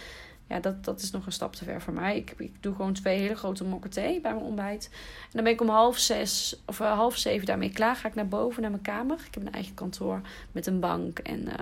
ja, 0.50 0.60
dat, 0.60 0.84
dat 0.84 1.02
is 1.02 1.12
nog 1.12 1.26
een 1.26 1.32
stap 1.32 1.56
te 1.56 1.64
ver 1.64 1.82
voor 1.82 1.94
mij. 1.94 2.18
Ik, 2.18 2.34
ik 2.38 2.64
doe 2.64 2.76
gewoon 2.76 2.94
twee 2.94 3.20
hele 3.20 3.36
grote 3.36 3.64
mokken 3.64 3.90
thee 3.90 4.22
bij 4.22 4.34
mijn 4.34 4.46
ontbijt. 4.46 4.90
En 5.22 5.30
dan 5.32 5.44
ben 5.44 5.54
ik 5.54 5.62
om 5.62 5.70
half 5.70 5.98
zes 5.98 6.62
of 6.66 6.80
uh, 6.80 6.94
half 6.94 7.18
zeven 7.18 7.46
daarmee 7.46 7.72
klaar. 7.72 7.96
Ga 7.96 8.08
ik 8.08 8.16
naar 8.16 8.28
boven 8.28 8.62
naar 8.62 8.72
mijn 8.72 8.84
kamer. 8.84 9.18
Ik 9.28 9.34
heb 9.34 9.46
een 9.46 9.54
eigen 9.54 9.74
kantoor 9.74 10.22
met 10.52 10.68
een 10.68 10.80
bank. 10.80 11.20
En 11.20 11.40
uh, 11.40 11.54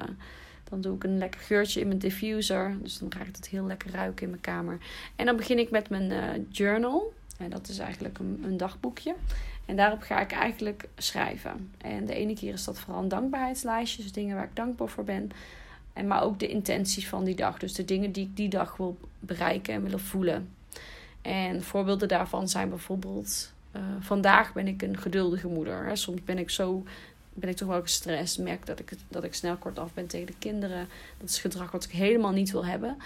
dan 0.70 0.82
doe 0.82 0.96
ik 0.96 1.04
een 1.04 1.18
lekker 1.18 1.40
geurtje 1.40 1.80
in 1.80 1.88
mijn 1.88 2.00
diffuser. 2.00 2.78
Dus 2.82 2.98
dan 2.98 3.12
raakt 3.18 3.38
het 3.38 3.48
heel 3.48 3.66
lekker 3.66 3.92
ruiken 3.92 4.24
in 4.24 4.30
mijn 4.30 4.42
kamer. 4.42 4.78
En 5.16 5.26
dan 5.26 5.36
begin 5.36 5.60
ik 5.60 5.70
met 5.70 5.90
mijn 5.90 6.12
uh, 6.12 6.44
journal. 6.50 7.14
En 7.38 7.50
dat 7.50 7.68
is 7.68 7.80
eigenlijk 7.80 8.20
een, 8.20 8.42
een 8.44 8.58
dagboekje. 8.58 9.16
En 9.66 9.76
daarop 9.76 10.02
ga 10.02 10.20
ik 10.20 10.32
eigenlijk 10.32 10.88
schrijven. 10.98 11.72
En 11.78 12.06
de 12.06 12.14
ene 12.14 12.34
keer 12.34 12.54
is 12.54 12.64
dat 12.64 12.80
vooral 12.80 13.02
een 13.02 13.10
dankbaarheidslijstje. 13.10 14.02
Dus 14.02 14.12
dingen 14.12 14.36
waar 14.36 14.46
ik 14.46 14.56
dankbaar 14.56 14.88
voor 14.88 15.04
ben. 15.04 15.32
En 15.98 16.08
maar 16.08 16.24
ook 16.24 16.40
de 16.40 16.48
intenties 16.48 17.08
van 17.08 17.24
die 17.24 17.36
dag. 17.36 17.60
Dus 17.60 17.74
de 17.74 17.86
dingen 17.86 18.12
die 18.12 18.24
ik 18.24 18.36
die 18.36 18.50
dag 18.50 18.78
wil 18.78 18.98
bereiken 19.20 19.74
en 19.74 19.84
willen 19.84 20.00
voelen. 20.00 20.50
En 21.22 21.64
voorbeelden 21.64 22.08
daarvan 22.08 22.50
zijn 22.50 22.70
bijvoorbeeld... 22.70 23.52
Uh, 23.76 23.82
vandaag 24.00 24.54
ben 24.54 24.68
ik 24.68 24.82
een 24.82 24.98
geduldige 24.98 25.48
moeder. 25.48 25.86
Hè. 25.86 25.96
Soms 25.96 26.24
ben 26.24 26.38
ik 26.38 26.50
zo 26.50 26.84
ben 27.40 27.50
ik 27.50 27.56
toch 27.56 27.68
wel 27.68 27.82
gestrest. 27.82 28.40
Merk 28.40 28.66
dat 28.66 28.80
ik, 28.80 28.92
dat 29.08 29.24
ik 29.24 29.34
snel 29.34 29.56
kort 29.56 29.80
af 29.80 29.94
ben 29.94 30.08
tegen 30.08 30.28
de 30.28 30.34
kinderen. 30.40 30.88
Dat 31.18 31.30
is 31.30 31.40
gedrag 31.40 31.72
wat 31.72 31.84
ik 31.84 31.92
helemaal 31.92 32.32
niet 32.32 32.52
wil 32.52 32.66
hebben. 32.66 32.98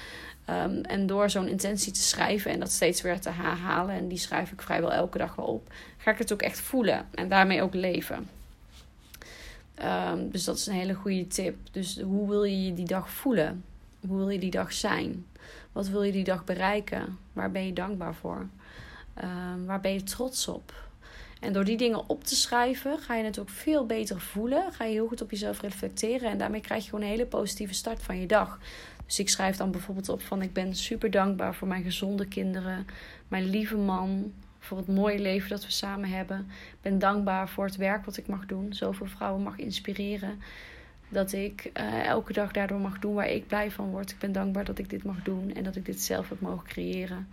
Um, 0.50 0.82
en 0.82 1.08
door 1.08 1.30
zo'n 1.30 1.48
intentie 1.48 1.92
te 1.92 2.02
schrijven 2.02 2.52
en 2.52 2.60
dat 2.60 2.72
steeds 2.72 3.02
weer 3.02 3.20
te 3.20 3.30
herhalen... 3.30 3.96
en 3.96 4.08
die 4.08 4.18
schrijf 4.18 4.52
ik 4.52 4.62
vrijwel 4.62 4.94
elke 4.94 5.18
dag 5.18 5.36
wel 5.36 5.46
op... 5.46 5.74
ga 5.98 6.12
ik 6.12 6.18
het 6.18 6.34
ook 6.34 6.42
echt 6.42 6.60
voelen 6.60 7.06
en 7.12 7.30
daarmee 7.30 7.62
ook 7.62 7.74
leven. 7.74 8.30
Um, 9.84 10.30
dus 10.32 10.44
dat 10.44 10.58
is 10.58 10.68
een 10.68 10.74
hele 10.74 10.94
goede 10.94 11.28
tip. 11.28 11.56
Dus 11.72 12.00
hoe 12.02 12.30
wil 12.30 12.44
je 12.44 12.74
die 12.74 12.86
dag 12.86 13.10
voelen? 13.10 13.64
Hoe 14.08 14.18
wil 14.18 14.30
je 14.30 14.40
die 14.40 14.52
dag 14.52 14.74
zijn? 14.74 15.26
Wat 15.72 15.88
wil 15.88 16.04
je 16.04 16.12
die 16.12 16.24
dag 16.24 16.44
bereiken? 16.44 17.18
Waar 17.34 17.52
ben 17.52 17.66
je 17.66 17.74
dankbaar 17.74 18.16
voor? 18.16 18.48
Um, 19.24 19.66
waar 19.66 19.82
ben 19.82 19.94
je 19.94 20.04
trots 20.04 20.48
op? 20.48 20.90
En 21.40 21.54
door 21.54 21.66
die 21.66 21.78
dingen 21.78 22.10
op 22.10 22.24
te 22.24 22.36
schrijven, 22.36 23.00
ga 23.00 23.16
je 23.16 23.24
het 23.24 23.40
ook 23.40 23.50
veel 23.50 23.86
beter 23.86 24.22
voelen. 24.22 24.74
Ga 24.74 24.84
je 24.84 24.92
heel 24.92 25.08
goed 25.08 25.22
op 25.22 25.32
jezelf 25.32 25.62
reflecteren. 25.62 26.30
En 26.30 26.38
daarmee 26.38 26.62
krijg 26.62 26.84
je 26.84 26.90
gewoon 26.90 27.06
een 27.06 27.12
hele 27.12 27.26
positieve 27.26 27.74
start 27.74 28.04
van 28.04 28.20
je 28.20 28.28
dag. 28.28 28.60
Dus 29.06 29.20
ik 29.20 29.30
schrijf 29.30 29.58
dan 29.58 29.72
bijvoorbeeld 29.72 30.10
op 30.10 30.22
van 30.22 30.42
ik 30.42 30.54
ben 30.54 30.76
super 30.76 31.12
dankbaar 31.12 31.56
voor 31.56 31.68
mijn 31.68 31.84
gezonde 31.84 32.28
kinderen, 32.28 32.86
mijn 33.28 33.50
lieve 33.50 33.78
man, 33.78 34.34
voor 34.62 34.78
het 34.78 34.88
mooie 34.88 35.20
leven 35.20 35.50
dat 35.50 35.66
we 35.66 35.72
samen 35.72 36.10
hebben. 36.10 36.40
Ik 36.50 36.82
ben 36.82 37.00
dankbaar 37.00 37.50
voor 37.50 37.66
het 37.66 37.76
werk 37.76 38.06
wat 38.06 38.18
ik 38.18 38.28
mag 38.28 38.46
doen. 38.46 38.74
Zoveel 38.74 39.06
vrouwen 39.06 39.44
mag 39.44 39.58
inspireren. 39.58 40.42
Dat 41.10 41.34
ik 41.34 41.72
uh, 41.74 42.06
elke 42.06 42.34
dag 42.34 42.52
daardoor 42.52 42.80
mag 42.80 43.00
doen 43.00 43.14
waar 43.14 43.30
ik 43.30 43.48
blij 43.48 43.72
van 43.72 43.90
word. 43.90 44.12
Ik 44.12 44.20
ben 44.20 44.32
dankbaar 44.32 44.66
dat 44.66 44.80
ik 44.80 44.90
dit 44.90 45.04
mag 45.04 45.24
doen 45.24 45.54
en 45.54 45.64
dat 45.64 45.76
ik 45.76 45.86
dit 45.86 46.02
zelf 46.02 46.30
heb 46.30 46.42
mogen 46.42 46.68
creëren. 46.68 47.28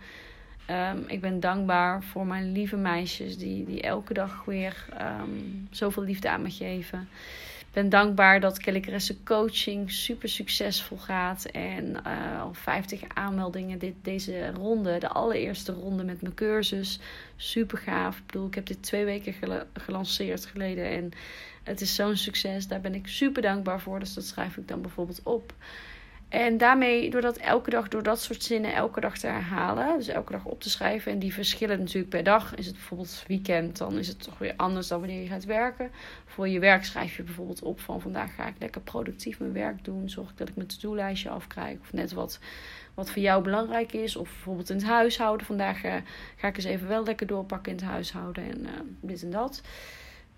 Um, 0.69 1.03
ik 1.07 1.21
ben 1.21 1.39
dankbaar 1.39 2.03
voor 2.03 2.25
mijn 2.25 2.51
lieve 2.51 2.77
meisjes 2.77 3.37
die, 3.37 3.65
die 3.65 3.81
elke 3.81 4.13
dag 4.13 4.45
weer 4.45 4.85
um, 5.01 5.67
zoveel 5.71 6.03
liefde 6.03 6.29
aan 6.29 6.41
me 6.41 6.49
geven 6.49 7.07
ben 7.73 7.89
dankbaar 7.89 8.39
dat 8.39 8.59
Kelly 8.59 8.79
Caresse 8.79 9.23
coaching 9.23 9.91
super 9.91 10.29
succesvol 10.29 10.97
gaat. 10.97 11.45
En 11.45 11.97
uh, 12.07 12.41
al 12.41 12.53
50 12.53 13.01
aanmeldingen 13.13 13.79
dit, 13.79 13.93
deze 14.01 14.51
ronde, 14.51 14.97
de 14.97 15.07
allereerste 15.09 15.71
ronde 15.71 16.03
met 16.03 16.21
mijn 16.21 16.33
cursus. 16.33 16.99
Super 17.35 17.77
gaaf. 17.77 18.17
Ik 18.17 18.25
bedoel, 18.25 18.47
ik 18.47 18.55
heb 18.55 18.65
dit 18.65 18.83
twee 18.83 19.05
weken 19.05 19.33
gelanceerd 19.73 20.45
geleden. 20.45 20.89
En 20.89 21.11
het 21.63 21.81
is 21.81 21.95
zo'n 21.95 22.15
succes. 22.15 22.67
Daar 22.67 22.81
ben 22.81 22.95
ik 22.95 23.07
super 23.07 23.41
dankbaar 23.41 23.81
voor. 23.81 23.99
Dus 23.99 24.13
dat 24.13 24.25
schrijf 24.25 24.57
ik 24.57 24.67
dan 24.67 24.81
bijvoorbeeld 24.81 25.21
op. 25.23 25.53
En 26.29 26.57
daarmee, 26.57 27.09
door 27.09 27.21
dat 27.21 27.37
elke 27.37 27.69
dag, 27.69 27.87
door 27.87 28.03
dat 28.03 28.21
soort 28.21 28.43
zinnen 28.43 28.73
elke 28.73 28.99
dag 28.99 29.17
te 29.17 29.27
herhalen, 29.27 29.97
dus 29.97 30.07
elke 30.07 30.31
dag 30.31 30.45
op 30.45 30.61
te 30.61 30.69
schrijven, 30.69 31.11
en 31.11 31.19
die 31.19 31.33
verschillen 31.33 31.79
natuurlijk 31.79 32.09
per 32.09 32.23
dag. 32.23 32.55
Is 32.55 32.65
het 32.65 32.75
bijvoorbeeld 32.75 33.23
weekend, 33.27 33.77
dan 33.77 33.97
is 33.97 34.07
het 34.07 34.23
toch 34.23 34.37
weer 34.37 34.53
anders 34.55 34.87
dan 34.87 34.99
wanneer 34.99 35.21
je 35.21 35.27
gaat 35.27 35.45
werken. 35.45 35.91
Voor 36.25 36.47
je 36.47 36.59
werk 36.59 36.85
schrijf 36.85 37.17
je 37.17 37.23
bijvoorbeeld 37.23 37.63
op 37.63 37.79
van 37.79 38.01
vandaag 38.01 38.35
ga 38.35 38.47
ik 38.47 38.55
lekker 38.59 38.81
productief 38.81 39.39
mijn 39.39 39.53
werk 39.53 39.83
doen. 39.83 40.09
Zorg 40.09 40.29
ik 40.29 40.37
dat 40.37 40.49
ik 40.49 40.55
mijn 40.55 40.67
to-do-lijstje 40.67 41.29
afkrijg. 41.29 41.79
Of 41.79 41.93
net 41.93 42.13
wat, 42.13 42.39
wat 42.93 43.11
voor 43.11 43.21
jou 43.21 43.43
belangrijk 43.43 43.93
is. 43.93 44.15
Of 44.15 44.29
bijvoorbeeld 44.29 44.69
in 44.69 44.75
het 44.75 44.85
huishouden. 44.85 45.45
Vandaag 45.45 45.83
uh, 45.83 45.93
ga 46.35 46.47
ik 46.47 46.55
eens 46.55 46.65
even 46.65 46.87
wel 46.87 47.03
lekker 47.03 47.27
doorpakken 47.27 47.71
in 47.71 47.77
het 47.77 47.87
huishouden 47.87 48.43
en 48.43 48.59
uh, 48.59 48.69
dit 49.01 49.23
en 49.23 49.29
dat. 49.29 49.61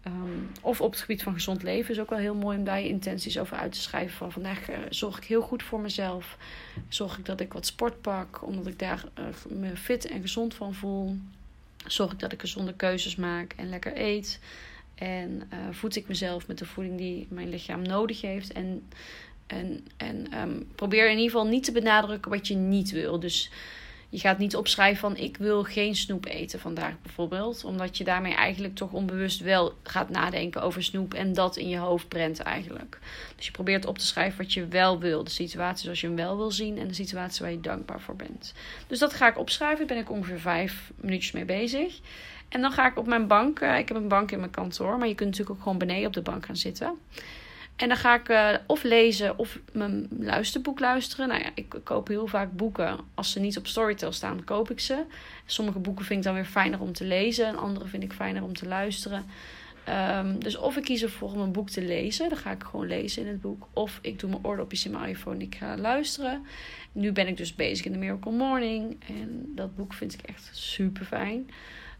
Ehm, 0.01 0.15
of 0.61 0.81
op 0.81 0.91
het 0.91 0.99
gebied 0.99 1.23
van 1.23 1.33
gezond 1.33 1.63
leven 1.63 1.93
is 1.93 1.99
ook 1.99 2.09
wel 2.09 2.19
heel 2.19 2.35
mooi 2.35 2.57
om 2.57 2.63
daar 2.63 2.81
je 2.81 2.87
intenties 2.87 3.39
over 3.39 3.57
uit 3.57 3.71
te 3.71 3.81
schrijven. 3.81 4.17
Van 4.17 4.31
vandaag 4.31 4.69
uh, 4.69 4.77
zorg 4.89 5.17
ik 5.17 5.23
heel 5.23 5.41
goed 5.41 5.63
voor 5.63 5.79
mezelf. 5.79 6.37
Zorg 6.87 7.17
ik 7.17 7.25
dat 7.25 7.39
ik 7.39 7.53
wat 7.53 7.65
sport 7.65 8.01
pak, 8.01 8.45
omdat 8.45 8.67
ik 8.67 8.79
daar 8.79 9.03
uh, 9.19 9.25
me 9.59 9.77
fit 9.77 10.05
en 10.05 10.21
gezond 10.21 10.53
van 10.53 10.73
voel. 10.73 11.17
Zorg 11.85 12.11
ik 12.11 12.19
dat 12.19 12.31
ik 12.31 12.39
gezonde 12.39 12.73
keuzes 12.73 13.15
maak 13.15 13.53
en 13.57 13.69
lekker 13.69 13.99
eet. 13.99 14.39
En 14.95 15.49
uh, 15.53 15.59
voed 15.71 15.95
ik 15.95 16.07
mezelf 16.07 16.47
met 16.47 16.57
de 16.57 16.65
voeding 16.65 16.97
die 16.97 17.27
mijn 17.29 17.49
lichaam 17.49 17.81
nodig 17.81 18.21
heeft. 18.21 18.51
En, 18.51 18.87
en, 19.47 19.85
en 19.97 20.39
um, 20.39 20.67
probeer 20.75 21.05
in 21.05 21.17
ieder 21.17 21.31
geval 21.31 21.47
niet 21.47 21.63
te 21.63 21.71
benadrukken 21.71 22.31
wat 22.31 22.47
je 22.47 22.55
niet 22.55 22.91
wil. 22.91 23.19
Dus 23.19 23.51
je 24.11 24.19
gaat 24.19 24.37
niet 24.37 24.55
opschrijven 24.55 24.99
van 24.99 25.17
ik 25.17 25.37
wil 25.37 25.63
geen 25.63 25.95
snoep 25.95 26.25
eten 26.25 26.59
vandaag 26.59 26.93
bijvoorbeeld. 27.01 27.63
Omdat 27.63 27.97
je 27.97 28.03
daarmee 28.03 28.33
eigenlijk 28.33 28.75
toch 28.75 28.91
onbewust 28.91 29.39
wel 29.39 29.73
gaat 29.83 30.09
nadenken 30.09 30.61
over 30.61 30.83
snoep. 30.83 31.13
En 31.13 31.33
dat 31.33 31.57
in 31.57 31.69
je 31.69 31.77
hoofd 31.77 32.07
brent 32.07 32.39
eigenlijk. 32.39 32.99
Dus 33.35 33.45
je 33.45 33.51
probeert 33.51 33.85
op 33.85 33.97
te 33.97 34.05
schrijven 34.05 34.37
wat 34.37 34.53
je 34.53 34.67
wel 34.67 34.99
wil. 34.99 35.23
De 35.23 35.29
situatie 35.29 35.83
zoals 35.83 36.01
je 36.01 36.07
hem 36.07 36.15
wel 36.15 36.37
wil 36.37 36.51
zien. 36.51 36.77
En 36.77 36.87
de 36.87 36.93
situatie 36.93 37.41
waar 37.41 37.51
je 37.51 37.61
dankbaar 37.61 38.01
voor 38.01 38.15
bent. 38.15 38.53
Dus 38.87 38.99
dat 38.99 39.13
ga 39.13 39.27
ik 39.27 39.37
opschrijven. 39.37 39.87
Daar 39.87 39.95
ben 39.95 40.05
ik 40.05 40.11
ongeveer 40.11 40.39
vijf 40.39 40.91
minuutjes 40.95 41.31
mee 41.31 41.45
bezig. 41.45 41.99
En 42.49 42.61
dan 42.61 42.71
ga 42.71 42.87
ik 42.87 42.97
op 42.97 43.07
mijn 43.07 43.27
bank. 43.27 43.59
Uh, 43.59 43.77
ik 43.77 43.87
heb 43.87 43.97
een 43.97 44.07
bank 44.07 44.31
in 44.31 44.39
mijn 44.39 44.51
kantoor. 44.51 44.97
Maar 44.97 45.07
je 45.07 45.15
kunt 45.15 45.29
natuurlijk 45.29 45.57
ook 45.57 45.63
gewoon 45.63 45.77
beneden 45.77 46.07
op 46.07 46.13
de 46.13 46.21
bank 46.21 46.45
gaan 46.45 46.55
zitten. 46.55 46.97
En 47.81 47.87
dan 47.87 47.97
ga 47.97 48.15
ik 48.15 48.29
uh, 48.29 48.53
of 48.65 48.83
lezen 48.83 49.37
of 49.37 49.59
mijn 49.71 50.07
luisterboek 50.19 50.79
luisteren. 50.79 51.27
Nou 51.27 51.41
ja, 51.41 51.49
ik 51.53 51.75
koop 51.83 52.07
heel 52.07 52.27
vaak 52.27 52.51
boeken. 52.51 52.97
Als 53.13 53.31
ze 53.31 53.39
niet 53.39 53.57
op 53.57 53.67
Storytel 53.67 54.11
staan, 54.11 54.43
koop 54.43 54.71
ik 54.71 54.79
ze. 54.79 55.03
Sommige 55.45 55.79
boeken 55.79 56.05
vind 56.05 56.19
ik 56.19 56.25
dan 56.25 56.33
weer 56.33 56.45
fijner 56.45 56.81
om 56.81 56.93
te 56.93 57.03
lezen. 57.03 57.45
En 57.45 57.57
andere 57.57 57.87
vind 57.87 58.03
ik 58.03 58.13
fijner 58.13 58.43
om 58.43 58.53
te 58.53 58.67
luisteren. 58.67 59.25
Um, 59.89 60.39
dus 60.39 60.57
of 60.57 60.77
ik 60.77 60.83
kies 60.83 61.01
ervoor 61.01 61.31
om 61.31 61.39
een 61.39 61.51
boek 61.51 61.69
te 61.69 61.81
lezen. 61.81 62.29
Dan 62.29 62.37
ga 62.37 62.51
ik 62.51 62.63
gewoon 62.63 62.87
lezen 62.87 63.21
in 63.21 63.27
het 63.27 63.41
boek. 63.41 63.67
Of 63.73 63.99
ik 64.01 64.19
doe 64.19 64.29
mijn 64.29 64.45
oordopjes 64.45 64.85
in 64.85 64.91
mijn 64.91 65.09
iPhone 65.09 65.35
en 65.35 65.41
ik 65.41 65.55
ga 65.55 65.77
luisteren. 65.77 66.45
Nu 66.91 67.11
ben 67.11 67.27
ik 67.27 67.37
dus 67.37 67.55
bezig 67.55 67.85
in 67.85 67.91
de 67.91 67.97
Miracle 67.97 68.31
Morning. 68.31 68.97
En 69.07 69.51
dat 69.55 69.75
boek 69.75 69.93
vind 69.93 70.13
ik 70.13 70.21
echt 70.21 70.49
super 70.51 71.05
fijn. 71.05 71.49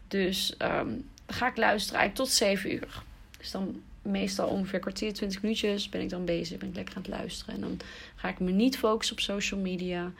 Dus 0.08 0.56
um, 0.58 1.10
ga 1.28 1.48
ik 1.48 1.58
luisteren 1.58 2.00
eigenlijk 2.00 2.30
tot 2.30 2.30
7 2.30 2.74
uur. 2.74 3.04
Dus 3.38 3.52
dan 3.52 3.82
meestal 4.01 4.48
ongeveer 4.48 4.79
kwartier, 4.79 5.13
20 5.13 5.41
minuutjes 5.41 5.89
ben 5.89 6.01
ik 6.01 6.10
dan 6.10 6.25
bezig. 6.25 6.58
Ben 6.58 6.70
ik 6.70 6.75
lekker 6.75 6.96
aan 6.96 7.01
het 7.01 7.12
luisteren. 7.12 7.55
En 7.55 7.62
dan 7.62 7.79
ga 8.15 8.29
ik 8.29 8.39
me 8.39 8.51
niet 8.51 8.77
focussen 8.77 9.15
op 9.15 9.22
social 9.22 9.60
media. 9.60 10.12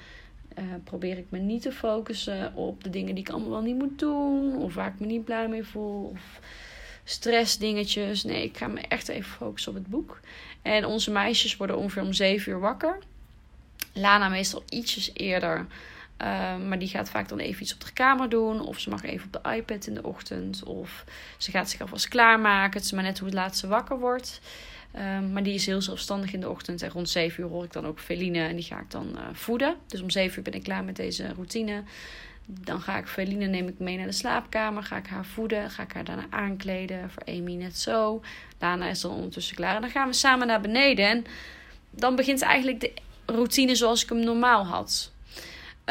Uh, 0.60 0.64
probeer 0.84 1.18
ik 1.18 1.26
me 1.30 1.40
niet 1.40 1.62
te 1.62 1.72
focussen 1.72 2.56
op 2.56 2.84
de 2.84 2.90
dingen 2.90 3.16
die 3.16 3.24
ik 3.24 3.30
allemaal 3.30 3.50
wel 3.50 3.62
niet 3.62 3.78
moet 3.78 4.00
doen. 4.00 4.58
Of 4.58 4.74
waar 4.74 4.88
ik 4.88 5.00
me 5.00 5.06
niet 5.06 5.26
blij 5.26 5.48
mee 5.48 5.64
voel. 5.64 6.10
Of 6.14 6.40
stressdingetjes. 7.04 8.24
Nee, 8.24 8.44
ik 8.44 8.58
ga 8.58 8.68
me 8.68 8.80
echt 8.80 9.08
even 9.08 9.32
focussen 9.32 9.72
op 9.72 9.78
het 9.78 9.88
boek. 9.88 10.20
En 10.62 10.86
onze 10.86 11.12
meisjes 11.12 11.58
worden 11.58 11.78
ongeveer 11.78 12.04
om 12.04 12.14
7 12.14 12.52
uur 12.52 12.60
wakker. 12.60 12.98
Lana 13.94 14.30
meestal 14.30 14.64
ietsjes 14.70 15.12
eerder. 15.14 15.68
Uh, 16.22 16.58
maar 16.68 16.80
die 16.80 16.88
gaat 16.88 17.10
vaak 17.10 17.30
dan 17.30 17.40
even 17.40 17.62
iets 17.62 17.74
op 17.74 17.86
de 17.86 17.94
kamer 17.94 18.30
doen. 18.30 18.62
Of 18.62 18.80
ze 18.80 18.90
mag 18.90 19.04
even 19.04 19.30
op 19.34 19.44
de 19.44 19.56
iPad 19.56 19.88
in 19.88 19.94
de 19.94 20.04
ochtend. 20.04 20.64
Of 20.64 21.06
ze 21.38 21.52
gaat 21.52 21.70
zich 21.70 21.82
alvast 21.82 22.08
klaarmaken. 22.08 22.74
Het 22.74 22.84
is 22.84 22.92
maar 22.92 23.04
net 23.04 23.20
hoe 23.20 23.28
het 23.28 23.38
laatste 23.38 23.68
wakker 23.68 24.00
wordt. 24.00 24.42
Uh, 24.96 25.20
maar 25.32 25.44
die 25.44 25.54
is 25.54 25.66
heel 25.66 25.82
zelfstandig 25.82 26.34
in 26.34 26.40
de 26.40 26.50
ochtend. 26.50 26.82
En 26.82 26.90
rond 26.90 27.10
7 27.10 27.44
uur 27.44 27.50
hoor 27.50 27.64
ik 27.64 27.74
dan 27.74 27.86
ook 27.86 28.00
Feline. 28.00 28.48
En 28.48 28.56
die 28.56 28.66
ga 28.66 28.80
ik 28.80 28.92
dan 28.92 29.08
uh, 29.16 29.22
voeden. 29.34 29.76
Dus 29.88 30.02
om 30.02 30.10
7 30.10 30.38
uur 30.38 30.44
ben 30.44 30.54
ik 30.54 30.64
klaar 30.64 30.84
met 30.84 30.96
deze 30.96 31.34
routine. 31.34 31.84
Dan 32.46 32.82
ga 32.82 32.98
ik 32.98 33.08
Feline 33.08 33.46
neem 33.46 33.68
ik 33.68 33.80
mee 33.80 33.98
naar 33.98 34.06
de 34.06 34.12
slaapkamer. 34.12 34.84
Ga 34.84 34.98
ik 34.98 35.08
haar 35.08 35.26
voeden. 35.26 35.70
Ga 35.70 35.84
ik 35.84 35.94
haar 35.94 36.04
daarna 36.04 36.26
aankleden. 36.30 37.10
Voor 37.10 37.24
Amy 37.26 37.54
net 37.54 37.78
zo. 37.78 38.22
Lana 38.60 38.90
is 38.90 39.02
dan 39.02 39.12
ondertussen 39.12 39.56
klaar. 39.56 39.76
En 39.76 39.82
dan 39.82 39.90
gaan 39.90 40.08
we 40.08 40.14
samen 40.14 40.48
naar 40.48 40.62
beneden. 40.62 41.06
En 41.10 41.26
dan 41.90 42.16
begint 42.16 42.42
eigenlijk 42.42 42.80
de 42.80 42.94
routine 43.26 43.76
zoals 43.76 44.04
ik 44.04 44.10
hem 44.10 44.20
normaal 44.24 44.66
had. 44.66 45.11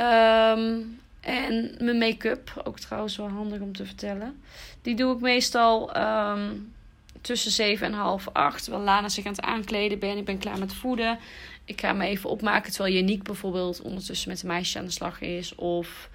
Um, 0.01 0.99
en 1.21 1.75
mijn 1.79 1.99
make-up, 1.99 2.63
ook 2.65 2.79
trouwens 2.79 3.17
wel 3.17 3.29
handig 3.29 3.61
om 3.61 3.73
te 3.73 3.87
vertellen. 3.87 4.43
Die 4.83 4.95
doe 4.95 5.15
ik 5.15 5.21
meestal 5.21 5.97
um, 5.97 6.73
tussen 7.21 7.51
7 7.51 7.87
en 7.87 7.93
half 7.93 8.29
8. 8.33 8.63
Terwijl 8.63 8.85
Lana 8.85 9.09
zich 9.09 9.25
aan 9.27 9.33
het 9.33 9.41
aankleden 9.41 9.99
ben. 9.99 10.17
Ik 10.17 10.25
ben 10.25 10.39
klaar 10.39 10.59
met 10.59 10.75
voeden. 10.75 11.19
Ik 11.65 11.81
ga 11.81 11.93
me 11.93 12.07
even 12.07 12.31
opmaken. 12.31 12.73
Terwijl 12.73 12.95
Janiek 12.95 13.23
bijvoorbeeld 13.23 13.81
ondertussen 13.81 14.29
met 14.29 14.41
de 14.41 14.47
meisje 14.47 14.79
aan 14.79 14.85
de 14.85 14.91
slag 14.91 15.21
is. 15.21 15.55
Of, 15.55 16.09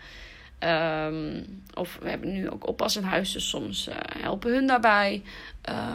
um, 0.59 1.63
of 1.73 1.97
we 2.01 2.09
hebben 2.09 2.33
nu 2.33 2.49
ook 2.49 2.67
oppas 2.67 2.95
in 2.95 3.03
huis. 3.03 3.31
Dus 3.31 3.49
soms 3.49 3.87
uh, 3.87 3.95
helpen 4.19 4.53
hun 4.53 4.67
daarbij. 4.67 5.21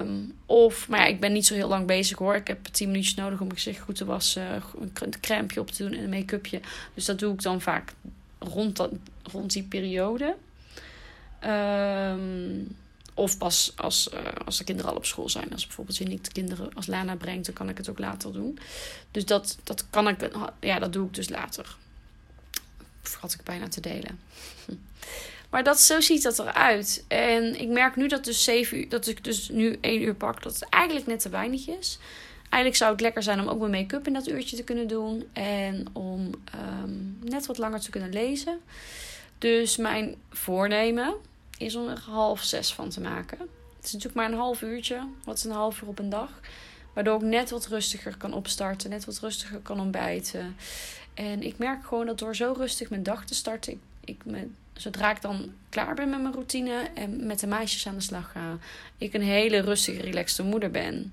Um, 0.01 0.35
of, 0.47 0.89
maar 0.89 1.09
ik 1.09 1.21
ben 1.21 1.33
niet 1.33 1.47
zo 1.47 1.55
heel 1.55 1.69
lang 1.69 1.87
bezig 1.87 2.19
hoor. 2.19 2.35
Ik 2.35 2.47
heb 2.47 2.65
10 2.67 2.87
minuutjes 2.87 3.15
nodig 3.15 3.41
om 3.41 3.47
mijn 3.47 3.59
gezicht 3.59 3.81
goed 3.81 3.97
te 3.97 4.05
wassen. 4.05 4.63
Een 4.81 5.21
crème 5.21 5.61
op 5.61 5.71
te 5.71 5.83
doen 5.83 5.93
en 5.93 6.03
een 6.03 6.11
make-upje. 6.11 6.61
Dus 6.95 7.05
dat 7.05 7.19
doe 7.19 7.33
ik 7.33 7.43
dan 7.43 7.61
vaak 7.61 7.93
rond, 8.39 8.77
dat, 8.77 8.91
rond 9.23 9.53
die 9.53 9.63
periode. 9.63 10.37
Um, 11.47 12.77
of 13.15 13.39
pas 13.39 13.73
als, 13.77 14.09
uh, 14.15 14.21
als 14.45 14.59
de 14.59 14.65
kinderen 14.65 14.91
al 14.91 14.97
op 14.97 15.05
school 15.07 15.29
zijn. 15.29 15.53
Als 15.53 15.67
bijvoorbeeld 15.67 16.09
niet 16.09 16.25
de 16.25 16.33
kinderen 16.33 16.75
als 16.75 16.87
Lana 16.87 17.17
brengt, 17.17 17.47
dan 17.47 17.55
kan 17.55 17.69
ik 17.69 17.77
het 17.77 17.91
ook 17.91 17.99
later 17.99 18.33
doen. 18.33 18.59
Dus 19.11 19.25
dat, 19.25 19.59
dat 19.65 19.91
kan 19.91 20.09
ik, 20.09 20.31
ja, 20.61 20.79
dat 20.79 20.93
doe 20.93 21.07
ik 21.07 21.15
dus 21.15 21.29
later. 21.29 21.77
Vergat 23.03 23.33
ik 23.33 23.43
bijna 23.43 23.69
te 23.69 23.81
delen. 23.81 24.21
Maar 25.51 25.65
dat, 25.65 25.81
zo 25.81 26.01
ziet 26.01 26.23
dat 26.23 26.39
eruit. 26.39 27.05
En 27.09 27.61
ik 27.61 27.69
merk 27.69 27.97
nu 27.97 28.09
dat, 28.09 28.25
dus 28.25 28.45
7 28.45 28.79
uur, 28.79 28.89
dat 28.89 29.07
ik 29.07 29.25
dus 29.25 29.49
nu 29.49 29.79
1 29.81 30.03
uur 30.03 30.15
pak, 30.15 30.43
dat 30.43 30.55
het 30.55 30.69
eigenlijk 30.69 31.07
net 31.07 31.21
te 31.21 31.29
weinig 31.29 31.69
is. 31.69 31.99
Eigenlijk 32.43 32.77
zou 32.77 32.93
het 32.93 33.01
lekker 33.01 33.23
zijn 33.23 33.41
om 33.41 33.49
ook 33.49 33.61
mijn 33.61 33.71
make-up 33.71 34.07
in 34.07 34.13
dat 34.13 34.29
uurtje 34.29 34.57
te 34.57 34.65
kunnen 34.65 34.87
doen. 34.87 35.29
En 35.33 35.87
om 35.93 36.31
um, 36.83 37.19
net 37.23 37.47
wat 37.47 37.59
langer 37.59 37.81
te 37.81 37.91
kunnen 37.91 38.13
lezen. 38.13 38.61
Dus 39.39 39.77
mijn 39.77 40.17
voornemen 40.31 41.15
is 41.59 41.77
om 41.77 41.89
er 41.89 41.99
half 41.99 42.43
zes 42.43 42.73
van 42.73 42.89
te 42.89 43.01
maken. 43.01 43.39
Het 43.77 43.85
is 43.85 43.93
natuurlijk 43.93 44.15
maar 44.15 44.33
een 44.33 44.39
half 44.39 44.63
uurtje. 44.63 45.07
Wat 45.25 45.37
is 45.37 45.45
een 45.45 45.51
half 45.51 45.83
uur 45.83 45.89
op 45.89 45.99
een 45.99 46.09
dag? 46.09 46.31
Waardoor 46.95 47.17
ik 47.17 47.23
net 47.23 47.51
wat 47.51 47.67
rustiger 47.67 48.17
kan 48.17 48.33
opstarten. 48.33 48.91
Net 48.91 49.05
wat 49.05 49.19
rustiger 49.19 49.59
kan 49.59 49.81
ontbijten. 49.81 50.57
En 51.21 51.43
ik 51.43 51.59
merk 51.59 51.85
gewoon 51.85 52.07
dat 52.07 52.19
door 52.19 52.37
zo 52.37 52.55
rustig 52.57 52.91
mijn 52.91 53.03
dag 53.03 53.25
te 53.27 53.35
starten... 53.35 53.81
ik, 54.05 54.25
me, 54.25 54.47
zodra 54.73 55.11
ik 55.11 55.23
dan 55.23 55.53
klaar 55.69 55.95
ben 55.95 56.11
met 56.11 56.21
mijn 56.21 56.35
routine... 56.35 56.91
en 56.95 57.27
met 57.27 57.41
de 57.41 57.47
meisjes 57.47 57.87
aan 57.87 57.95
de 57.95 58.01
slag 58.01 58.33
ga... 58.33 58.59
ik 58.99 59.15
een 59.15 59.23
hele 59.23 59.61
rustige, 59.61 60.01
relaxte 60.01 60.43
moeder 60.43 60.71
ben... 60.71 61.13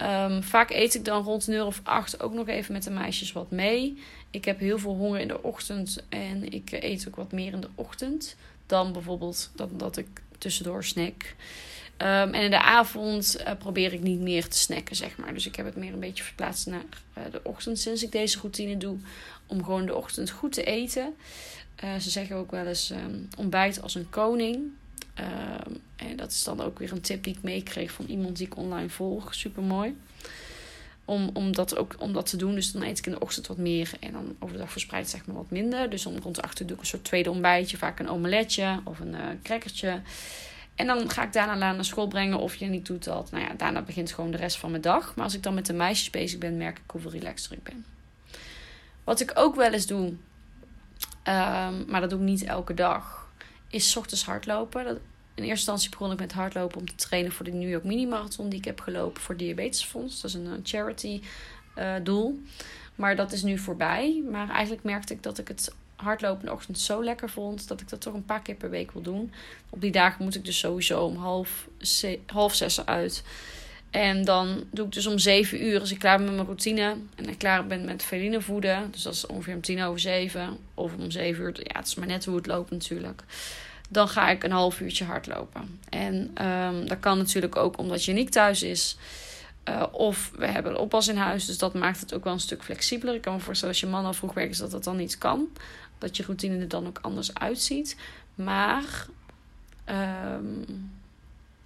Um, 0.00 0.42
vaak 0.42 0.70
eet 0.70 0.94
ik 0.94 1.04
dan 1.04 1.22
rond 1.22 1.46
een 1.46 1.54
uur 1.54 1.64
of 1.66 1.80
acht 1.82 2.22
ook 2.22 2.32
nog 2.32 2.48
even 2.48 2.72
met 2.72 2.82
de 2.82 2.90
meisjes 2.90 3.32
wat 3.32 3.50
mee. 3.50 3.98
Ik 4.30 4.44
heb 4.44 4.58
heel 4.58 4.78
veel 4.78 4.94
honger 4.94 5.20
in 5.20 5.28
de 5.28 5.42
ochtend 5.42 6.04
en 6.08 6.52
ik 6.52 6.72
eet 6.72 7.04
ook 7.08 7.16
wat 7.16 7.32
meer 7.32 7.52
in 7.52 7.60
de 7.60 7.68
ochtend 7.74 8.36
dan 8.66 8.92
bijvoorbeeld 8.92 9.50
dat, 9.54 9.78
dat 9.78 9.96
ik 9.96 10.06
tussendoor 10.38 10.84
snack. 10.84 11.34
Um, 12.04 12.10
en 12.10 12.42
in 12.42 12.50
de 12.50 12.60
avond 12.60 13.36
uh, 13.40 13.50
probeer 13.58 13.92
ik 13.92 14.00
niet 14.00 14.20
meer 14.20 14.48
te 14.48 14.58
snacken, 14.58 14.96
zeg 14.96 15.16
maar. 15.16 15.34
Dus 15.34 15.46
ik 15.46 15.56
heb 15.56 15.66
het 15.66 15.76
meer 15.76 15.92
een 15.92 16.00
beetje 16.00 16.24
verplaatst 16.24 16.66
naar 16.66 16.84
uh, 17.18 17.24
de 17.30 17.40
ochtend 17.42 17.78
sinds 17.78 18.02
ik 18.02 18.12
deze 18.12 18.38
routine 18.38 18.76
doe. 18.76 18.96
Om 19.46 19.64
gewoon 19.64 19.86
de 19.86 19.94
ochtend 19.94 20.30
goed 20.30 20.52
te 20.52 20.64
eten. 20.64 21.14
Uh, 21.84 21.94
ze 21.96 22.10
zeggen 22.10 22.36
ook 22.36 22.50
wel 22.50 22.66
eens 22.66 22.90
um, 22.90 23.28
ontbijt 23.36 23.82
als 23.82 23.94
een 23.94 24.10
koning. 24.10 24.56
Um, 24.56 25.80
en 25.96 26.16
dat 26.16 26.30
is 26.30 26.44
dan 26.44 26.60
ook 26.60 26.78
weer 26.78 26.92
een 26.92 27.00
tip 27.00 27.24
die 27.24 27.34
ik 27.36 27.42
meekreeg 27.42 27.92
van 27.92 28.04
iemand 28.06 28.36
die 28.36 28.46
ik 28.46 28.56
online 28.56 28.88
volg. 28.88 29.34
Super 29.34 29.62
mooi. 29.62 29.96
Om, 31.04 31.30
om, 31.32 31.52
dat 31.52 31.76
ook, 31.76 31.94
om 31.98 32.12
dat 32.12 32.26
te 32.26 32.36
doen. 32.36 32.54
Dus 32.54 32.72
dan 32.72 32.82
eet 32.82 32.98
ik 32.98 33.06
in 33.06 33.12
de 33.12 33.20
ochtend 33.20 33.46
wat 33.46 33.56
meer. 33.56 33.90
En 34.00 34.12
dan 34.12 34.36
over 34.38 34.54
de 34.54 34.60
dag 34.60 34.72
verspreid 34.72 35.08
zeg 35.08 35.26
maar 35.26 35.36
wat 35.36 35.50
minder. 35.50 35.90
Dus 35.90 36.06
om 36.06 36.18
rond 36.18 36.56
de 36.56 36.64
doe 36.64 36.74
ik 36.74 36.80
een 36.80 36.86
soort 36.86 37.04
tweede 37.04 37.30
ontbijtje. 37.30 37.76
Vaak 37.76 37.98
een 37.98 38.08
omeletje 38.08 38.80
of 38.84 39.00
een 39.00 39.12
uh, 39.12 39.20
crackertje. 39.42 40.00
En 40.74 40.86
dan 40.86 41.10
ga 41.10 41.22
ik 41.22 41.32
daarna 41.32 41.72
naar 41.72 41.84
school 41.84 42.08
brengen. 42.08 42.38
Of 42.38 42.54
je 42.54 42.66
niet 42.66 42.86
doet 42.86 43.04
dat. 43.04 43.30
Nou 43.30 43.44
ja, 43.44 43.54
daarna 43.56 43.82
begint 43.82 44.12
gewoon 44.12 44.30
de 44.30 44.36
rest 44.36 44.56
van 44.56 44.70
mijn 44.70 44.82
dag. 44.82 45.14
Maar 45.14 45.24
als 45.24 45.34
ik 45.34 45.42
dan 45.42 45.54
met 45.54 45.66
de 45.66 45.72
meisjes 45.72 46.10
bezig 46.10 46.38
ben, 46.38 46.56
merk 46.56 46.78
ik 46.78 46.90
hoeveel 46.90 47.10
relaxter 47.10 47.52
ik 47.52 47.62
ben. 47.62 47.84
Wat 49.04 49.20
ik 49.20 49.32
ook 49.34 49.54
wel 49.54 49.72
eens 49.72 49.86
doe. 49.86 50.06
Um, 50.06 51.84
maar 51.88 52.00
dat 52.00 52.10
doe 52.10 52.18
ik 52.18 52.24
niet 52.24 52.44
elke 52.44 52.74
dag. 52.74 53.28
Is 53.68 53.96
ochtends 53.96 54.24
hardlopen. 54.24 54.86
In 54.86 55.42
eerste 55.42 55.48
instantie 55.48 55.90
begon 55.90 56.12
ik 56.12 56.18
met 56.18 56.32
hardlopen 56.32 56.78
om 56.78 56.86
te 56.86 56.94
trainen 56.94 57.32
voor 57.32 57.44
de 57.44 57.52
New 57.52 57.68
York 57.68 57.84
Mini 57.84 58.06
Marathon 58.06 58.48
die 58.48 58.58
ik 58.58 58.64
heb 58.64 58.80
gelopen 58.80 59.22
voor 59.22 59.36
Diabetesfonds. 59.36 60.20
Dat 60.20 60.30
is 60.30 60.36
een 60.36 60.60
charity 60.62 61.22
uh, 61.78 61.94
doel. 62.02 62.40
Maar 62.94 63.16
dat 63.16 63.32
is 63.32 63.42
nu 63.42 63.58
voorbij. 63.58 64.22
Maar 64.30 64.50
eigenlijk 64.50 64.82
merkte 64.82 65.12
ik 65.12 65.22
dat 65.22 65.38
ik 65.38 65.48
het 65.48 65.74
hardlopen 65.96 66.52
ochtend 66.52 66.78
zo 66.78 67.04
lekker 67.04 67.30
vond 67.30 67.68
dat 67.68 67.80
ik 67.80 67.88
dat 67.88 68.00
toch 68.00 68.14
een 68.14 68.24
paar 68.24 68.42
keer 68.42 68.54
per 68.54 68.70
week 68.70 68.92
wil 68.92 69.02
doen. 69.02 69.32
Op 69.70 69.80
die 69.80 69.92
dagen 69.92 70.24
moet 70.24 70.34
ik 70.34 70.44
dus 70.44 70.58
sowieso 70.58 71.04
om 71.04 71.16
half, 71.16 71.68
half 72.26 72.54
zes 72.54 72.86
uit. 72.86 73.24
En 73.90 74.24
dan 74.24 74.64
doe 74.70 74.86
ik 74.86 74.92
dus 74.92 75.06
om 75.06 75.18
zeven 75.18 75.64
uur, 75.64 75.80
als 75.80 75.90
ik 75.90 75.98
klaar 75.98 76.16
ben 76.16 76.26
met 76.26 76.34
mijn 76.34 76.46
routine 76.46 76.96
en 77.14 77.28
ik 77.28 77.38
klaar 77.38 77.66
ben 77.66 77.84
met 77.84 78.02
feline 78.02 78.40
voeden. 78.40 78.90
Dus 78.90 79.02
dat 79.02 79.14
is 79.14 79.26
ongeveer 79.26 79.54
om 79.54 79.60
tien 79.60 79.82
over 79.82 80.00
zeven. 80.00 80.58
Of 80.74 80.92
om 80.98 81.10
zeven 81.10 81.44
uur, 81.44 81.54
ja, 81.56 81.78
het 81.78 81.86
is 81.86 81.94
maar 81.94 82.06
net 82.06 82.24
hoe 82.24 82.36
het 82.36 82.46
loopt 82.46 82.70
natuurlijk 82.70 83.24
dan 83.88 84.08
ga 84.08 84.28
ik 84.28 84.44
een 84.44 84.50
half 84.50 84.80
uurtje 84.80 85.04
hardlopen. 85.04 85.80
En 85.88 86.44
um, 86.46 86.88
dat 86.88 87.00
kan 87.00 87.18
natuurlijk 87.18 87.56
ook 87.56 87.78
omdat 87.78 88.04
je 88.04 88.12
niet 88.12 88.32
thuis 88.32 88.62
is. 88.62 88.96
Uh, 89.68 89.82
of 89.92 90.32
we 90.36 90.46
hebben 90.46 90.78
oppas 90.78 91.08
in 91.08 91.16
huis, 91.16 91.46
dus 91.46 91.58
dat 91.58 91.74
maakt 91.74 92.00
het 92.00 92.14
ook 92.14 92.24
wel 92.24 92.32
een 92.32 92.40
stuk 92.40 92.62
flexibeler. 92.62 93.14
Ik 93.14 93.20
kan 93.20 93.34
me 93.34 93.40
voorstellen 93.40 93.74
als 93.74 93.82
je 93.82 93.88
man 93.88 94.04
al 94.04 94.12
vroeg 94.12 94.34
werkt, 94.34 94.50
is 94.50 94.58
dat 94.58 94.70
dat 94.70 94.84
dan 94.84 94.96
niet 94.96 95.18
kan. 95.18 95.48
Dat 96.04 96.16
je 96.16 96.22
routine 96.22 96.58
er 96.58 96.68
dan 96.68 96.86
ook 96.86 96.98
anders 97.02 97.34
uitziet. 97.34 97.96
Maar 98.34 99.06
um, 99.88 100.90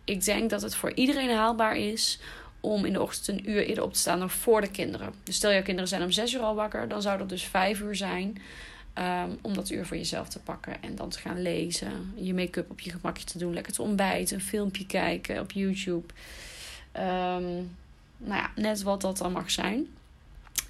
ik 0.04 0.24
denk 0.24 0.50
dat 0.50 0.62
het 0.62 0.74
voor 0.74 0.92
iedereen 0.94 1.36
haalbaar 1.36 1.76
is 1.76 2.20
om 2.60 2.84
in 2.84 2.92
de 2.92 3.02
ochtend 3.02 3.28
een 3.28 3.50
uur 3.50 3.66
eerder 3.66 3.84
op 3.84 3.92
te 3.92 3.98
staan 3.98 4.18
dan 4.18 4.30
voor 4.30 4.60
de 4.60 4.70
kinderen. 4.70 5.12
Dus 5.22 5.36
stel 5.36 5.52
jouw 5.52 5.62
kinderen 5.62 5.88
zijn 5.88 6.02
om 6.02 6.10
zes 6.10 6.32
uur 6.32 6.40
al 6.40 6.54
wakker, 6.54 6.88
dan 6.88 7.02
zou 7.02 7.18
dat 7.18 7.28
dus 7.28 7.42
vijf 7.42 7.80
uur 7.80 7.96
zijn. 7.96 8.38
Um, 8.98 9.38
om 9.42 9.54
dat 9.54 9.70
uur 9.70 9.86
voor 9.86 9.96
jezelf 9.96 10.28
te 10.28 10.38
pakken 10.38 10.82
en 10.82 10.94
dan 10.94 11.08
te 11.08 11.18
gaan 11.18 11.42
lezen. 11.42 12.12
Je 12.14 12.34
make-up 12.34 12.70
op 12.70 12.80
je 12.80 12.90
gemakje 12.90 13.24
te 13.24 13.38
doen. 13.38 13.54
Lekker 13.54 13.72
te 13.72 13.82
ontbijten. 13.82 14.36
Een 14.36 14.42
filmpje 14.42 14.86
kijken 14.86 15.40
op 15.40 15.52
YouTube. 15.52 16.06
Um, 16.96 17.76
nou 18.16 18.40
ja, 18.42 18.50
net 18.54 18.82
wat 18.82 19.00
dat 19.00 19.18
dan 19.18 19.32
mag 19.32 19.50
zijn. 19.50 19.86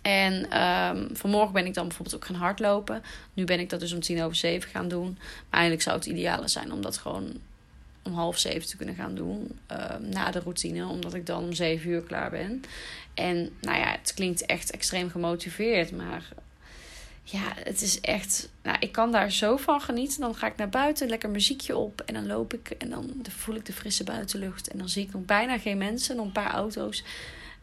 En 0.03 0.63
um, 0.63 1.17
vanmorgen 1.17 1.53
ben 1.53 1.67
ik 1.67 1.75
dan 1.75 1.87
bijvoorbeeld 1.87 2.17
ook 2.17 2.25
gaan 2.25 2.37
hardlopen. 2.37 3.03
Nu 3.35 3.45
ben 3.45 3.61
ik 3.61 3.71
dat 3.71 3.81
dus 3.81 3.93
om 3.93 4.01
tien 4.01 4.23
over 4.23 4.37
zeven 4.37 4.71
gaan 4.71 4.89
doen. 4.89 5.19
Maar 5.19 5.61
eigenlijk 5.61 5.83
zou 5.83 5.97
het 5.97 6.07
ideale 6.07 6.49
zijn 6.49 6.73
om 6.73 6.83
dat 6.83 6.97
gewoon 6.97 7.41
om 8.03 8.15
half 8.15 8.39
zeven 8.39 8.69
te 8.69 8.77
kunnen 8.77 8.95
gaan 8.95 9.15
doen. 9.15 9.59
na 10.01 10.31
de 10.31 10.41
routine, 10.41 10.87
omdat 10.87 11.15
ik 11.15 11.27
dan 11.27 11.45
om 11.45 11.53
zeven 11.53 11.91
uur 11.91 12.03
klaar 12.03 12.31
ben. 12.31 12.63
En 13.15 13.51
nou 13.61 13.79
ja, 13.79 13.91
het 13.91 14.15
klinkt 14.15 14.47
echt 14.47 14.71
extreem 14.71 15.11
gemotiveerd. 15.11 15.93
Maar 15.93 16.29
ja, 17.31 17.53
het 17.65 17.83
is 17.83 18.01
echt. 18.01 18.49
Nou, 18.63 18.77
ik 18.81 18.93
kan 18.93 19.13
daar 19.13 19.33
zo 19.33 19.57
van 19.57 19.81
genieten. 19.81 20.21
Dan 20.21 20.35
ga 20.35 20.47
ik 20.47 20.57
naar 20.57 20.69
buiten, 20.69 21.09
lekker 21.09 21.31
muziekje 21.31 21.77
op. 21.77 22.01
En 22.01 22.15
dan 22.15 22.27
loop 22.27 22.55
ik 22.55 22.71
en 22.71 22.91
dan 22.91 23.23
voel 23.29 23.55
ik 23.55 23.67
de 23.67 23.73
frisse 23.73 24.05
buitenlucht. 24.05 24.69
En 24.69 24.79
dan 24.79 24.89
zie 24.89 25.05
ik 25.05 25.13
nog 25.13 25.25
bijna 25.25 25.59
geen 25.59 25.79
mensen, 25.79 26.17
nog 26.17 26.27
een 26.27 26.33
paar 26.33 26.53
auto's. 26.53 27.03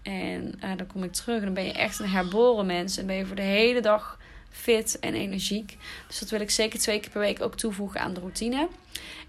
En 0.05 0.59
uh, 0.63 0.69
dan 0.77 0.87
kom 0.87 1.03
ik 1.03 1.13
terug 1.13 1.37
en 1.37 1.45
dan 1.45 1.53
ben 1.53 1.65
je 1.65 1.71
echt 1.71 1.99
een 1.99 2.09
herboren 2.09 2.65
mens. 2.65 2.97
En 2.97 3.05
ben 3.05 3.15
je 3.15 3.25
voor 3.25 3.35
de 3.35 3.41
hele 3.41 3.81
dag 3.81 4.19
fit 4.49 4.99
en 4.99 5.13
energiek. 5.13 5.77
Dus 6.07 6.19
dat 6.19 6.29
wil 6.29 6.41
ik 6.41 6.51
zeker 6.51 6.79
twee 6.79 6.99
keer 6.99 7.09
per 7.09 7.21
week 7.21 7.41
ook 7.41 7.55
toevoegen 7.57 7.99
aan 7.99 8.13
de 8.13 8.19
routine. 8.19 8.67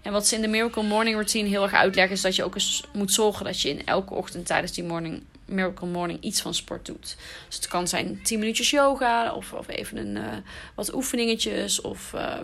En 0.01 0.11
wat 0.11 0.27
ze 0.27 0.35
in 0.35 0.41
de 0.41 0.47
Miracle 0.47 0.83
Morning 0.83 1.15
Routine 1.15 1.49
heel 1.49 1.63
erg 1.63 1.73
uitleggen, 1.73 2.15
is 2.15 2.21
dat 2.21 2.35
je 2.35 2.43
ook 2.43 2.53
eens 2.53 2.83
moet 2.93 3.11
zorgen 3.11 3.45
dat 3.45 3.61
je 3.61 3.69
in 3.69 3.85
elke 3.85 4.13
ochtend 4.13 4.45
tijdens 4.45 4.71
die 4.71 4.83
morning 4.83 5.21
Miracle 5.45 5.87
Morning 5.87 6.21
iets 6.21 6.41
van 6.41 6.53
sport 6.53 6.85
doet. 6.85 7.17
Dus 7.47 7.55
het 7.55 7.67
kan 7.67 7.87
zijn 7.87 8.19
10 8.23 8.39
minuutjes 8.39 8.69
yoga 8.69 9.33
of, 9.33 9.53
of 9.53 9.67
even 9.67 9.97
een, 9.97 10.15
uh, 10.15 10.37
wat 10.75 10.93
oefeningetjes 10.93 11.81
of 11.81 12.13
uh, 12.15 12.39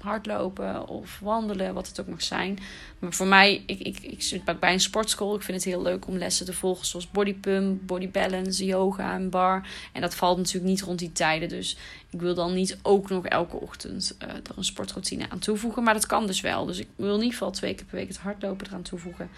hardlopen 0.00 0.88
of 0.88 1.18
wandelen, 1.22 1.74
wat 1.74 1.88
het 1.88 2.00
ook 2.00 2.06
mag 2.06 2.22
zijn. 2.22 2.58
Maar 2.98 3.12
voor 3.12 3.26
mij, 3.26 3.62
ik, 3.66 3.80
ik, 3.80 3.98
ik 4.00 4.22
zit 4.22 4.60
bij 4.60 4.72
een 4.72 4.80
sportschool. 4.80 5.34
Ik 5.34 5.42
vind 5.42 5.56
het 5.56 5.72
heel 5.72 5.82
leuk 5.82 6.06
om 6.06 6.16
lessen 6.16 6.46
te 6.46 6.52
volgen 6.52 6.86
zoals 6.86 7.10
body 7.10 7.34
pump, 7.34 7.86
body 7.86 8.10
balance, 8.10 8.64
yoga 8.64 9.14
en 9.14 9.30
bar. 9.30 9.68
En 9.92 10.00
dat 10.00 10.14
valt 10.14 10.36
natuurlijk 10.36 10.66
niet 10.66 10.82
rond 10.82 10.98
die 10.98 11.12
tijden. 11.12 11.48
Dus 11.48 11.76
ik 12.10 12.20
wil 12.20 12.34
dan 12.34 12.54
niet 12.54 12.78
ook 12.82 13.08
nog 13.08 13.26
elke 13.26 13.56
ochtend 13.56 14.16
uh, 14.22 14.28
er 14.28 14.56
een 14.56 14.64
sportroutine 14.64 15.30
aan 15.30 15.38
toevoegen. 15.38 15.82
Maar 15.82 15.94
dat 15.94 16.06
kan 16.06 16.26
dus 16.26 16.40
wel. 16.40 16.66
Dus 16.66 16.78
ik 16.78 16.88
wil 16.96 17.14
in 17.14 17.22
ieder 17.22 17.32
geval 17.32 17.50
twee 17.50 17.74
keer 17.74 17.86
per 17.86 17.96
week 17.96 18.08
het 18.08 18.18
hardlopen 18.18 18.66
eraan 18.66 18.82
toevoegen. 18.82 19.30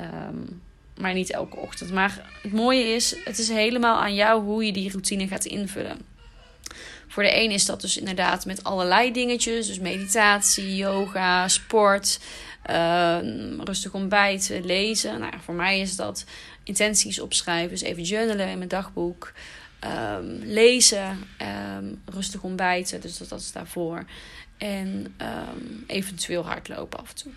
Um, 0.00 0.60
maar 1.00 1.14
niet 1.14 1.30
elke 1.30 1.56
ochtend. 1.56 1.92
Maar 1.92 2.30
het 2.42 2.52
mooie 2.52 2.84
is, 2.84 3.16
het 3.24 3.38
is 3.38 3.48
helemaal 3.48 4.00
aan 4.00 4.14
jou 4.14 4.42
hoe 4.42 4.64
je 4.64 4.72
die 4.72 4.90
routine 4.90 5.28
gaat 5.28 5.44
invullen. 5.44 5.98
Voor 7.16 7.24
de 7.24 7.36
een 7.36 7.50
is 7.50 7.64
dat 7.64 7.80
dus 7.80 7.96
inderdaad 7.96 8.46
met 8.46 8.64
allerlei 8.64 9.12
dingetjes. 9.12 9.66
Dus 9.66 9.78
meditatie, 9.78 10.76
yoga, 10.76 11.48
sport, 11.48 12.20
uh, 12.70 13.18
rustig 13.58 13.94
ontbijten, 13.94 14.64
lezen. 14.64 15.20
Nou, 15.20 15.32
voor 15.40 15.54
mij 15.54 15.80
is 15.80 15.96
dat 15.96 16.24
intenties 16.62 17.20
opschrijven. 17.20 17.70
Dus 17.70 17.80
even 17.80 18.02
journalen 18.02 18.48
in 18.48 18.56
mijn 18.58 18.68
dagboek. 18.68 19.32
Um, 19.84 20.38
lezen, 20.42 21.26
um, 21.76 22.02
rustig 22.04 22.42
ontbijten. 22.42 23.00
Dus 23.00 23.18
dat, 23.18 23.40
is 23.40 23.52
daarvoor. 23.52 24.04
En 24.56 25.14
eventueel 25.86 26.46
hardlopen 26.46 26.98
af 26.98 27.08
en 27.08 27.16
toe. 27.16 27.32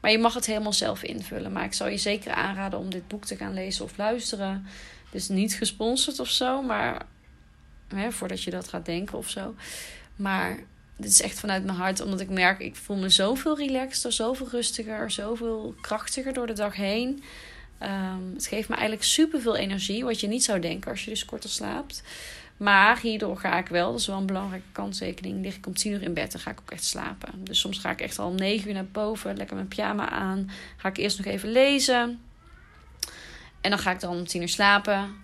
Maar 0.00 0.10
je 0.10 0.18
mag 0.18 0.34
het 0.34 0.46
helemaal 0.46 0.72
zelf 0.72 1.02
invullen. 1.02 1.52
Maar 1.52 1.64
ik 1.64 1.74
zou 1.74 1.90
je 1.90 1.98
zeker 1.98 2.32
aanraden 2.32 2.78
om 2.78 2.90
dit 2.90 3.08
boek 3.08 3.24
te 3.24 3.36
gaan 3.36 3.54
lezen 3.54 3.84
of 3.84 3.96
luisteren. 3.96 4.66
Dus 5.10 5.28
niet 5.28 5.54
gesponsord 5.54 6.20
of 6.20 6.28
zo, 6.28 6.62
maar 6.62 7.06
voordat 8.10 8.42
je 8.42 8.50
dat 8.50 8.68
gaat 8.68 8.86
denken 8.86 9.18
of 9.18 9.28
zo. 9.28 9.54
Maar 10.16 10.58
dit 10.96 11.10
is 11.10 11.22
echt 11.22 11.40
vanuit 11.40 11.64
mijn 11.64 11.78
hart, 11.78 12.00
omdat 12.00 12.20
ik 12.20 12.30
merk, 12.30 12.60
ik 12.60 12.76
voel 12.76 12.96
me 12.96 13.08
zoveel 13.08 13.56
relaxter, 13.56 14.12
zoveel 14.12 14.48
rustiger, 14.50 15.10
zoveel 15.10 15.74
krachtiger 15.80 16.32
door 16.32 16.46
de 16.46 16.52
dag 16.52 16.74
heen. 16.74 17.22
Um, 17.82 18.32
het 18.34 18.46
geeft 18.46 18.68
me 18.68 18.74
eigenlijk 18.74 19.04
superveel 19.04 19.56
energie, 19.56 20.04
wat 20.04 20.20
je 20.20 20.26
niet 20.26 20.44
zou 20.44 20.60
denken 20.60 20.90
als 20.90 21.04
je 21.04 21.10
dus 21.10 21.24
korter 21.24 21.50
slaapt. 21.50 22.02
Maar 22.56 23.00
hierdoor 23.00 23.36
ga 23.38 23.58
ik 23.58 23.68
wel, 23.68 23.90
dat 23.90 24.00
is 24.00 24.06
wel 24.06 24.18
een 24.18 24.26
belangrijke 24.26 24.72
kanttekening, 24.72 25.42
lig 25.42 25.56
ik 25.56 25.66
om 25.66 25.74
10 25.74 25.92
uur 25.92 26.02
in 26.02 26.14
bed 26.14 26.34
en 26.34 26.40
ga 26.40 26.50
ik 26.50 26.60
ook 26.60 26.70
echt 26.70 26.84
slapen. 26.84 27.44
Dus 27.44 27.60
soms 27.60 27.78
ga 27.78 27.90
ik 27.90 28.00
echt 28.00 28.18
al 28.18 28.32
9 28.32 28.68
uur 28.68 28.74
naar 28.74 28.86
boven, 28.86 29.36
lekker 29.36 29.56
mijn 29.56 29.68
pyjama 29.68 30.08
aan. 30.08 30.50
Ga 30.76 30.88
ik 30.88 30.96
eerst 30.96 31.16
nog 31.16 31.26
even 31.26 31.48
lezen. 31.48 32.20
En 33.60 33.70
dan 33.70 33.78
ga 33.78 33.90
ik 33.90 34.00
dan 34.00 34.16
om 34.16 34.26
10 34.26 34.40
uur 34.40 34.48
slapen. 34.48 35.14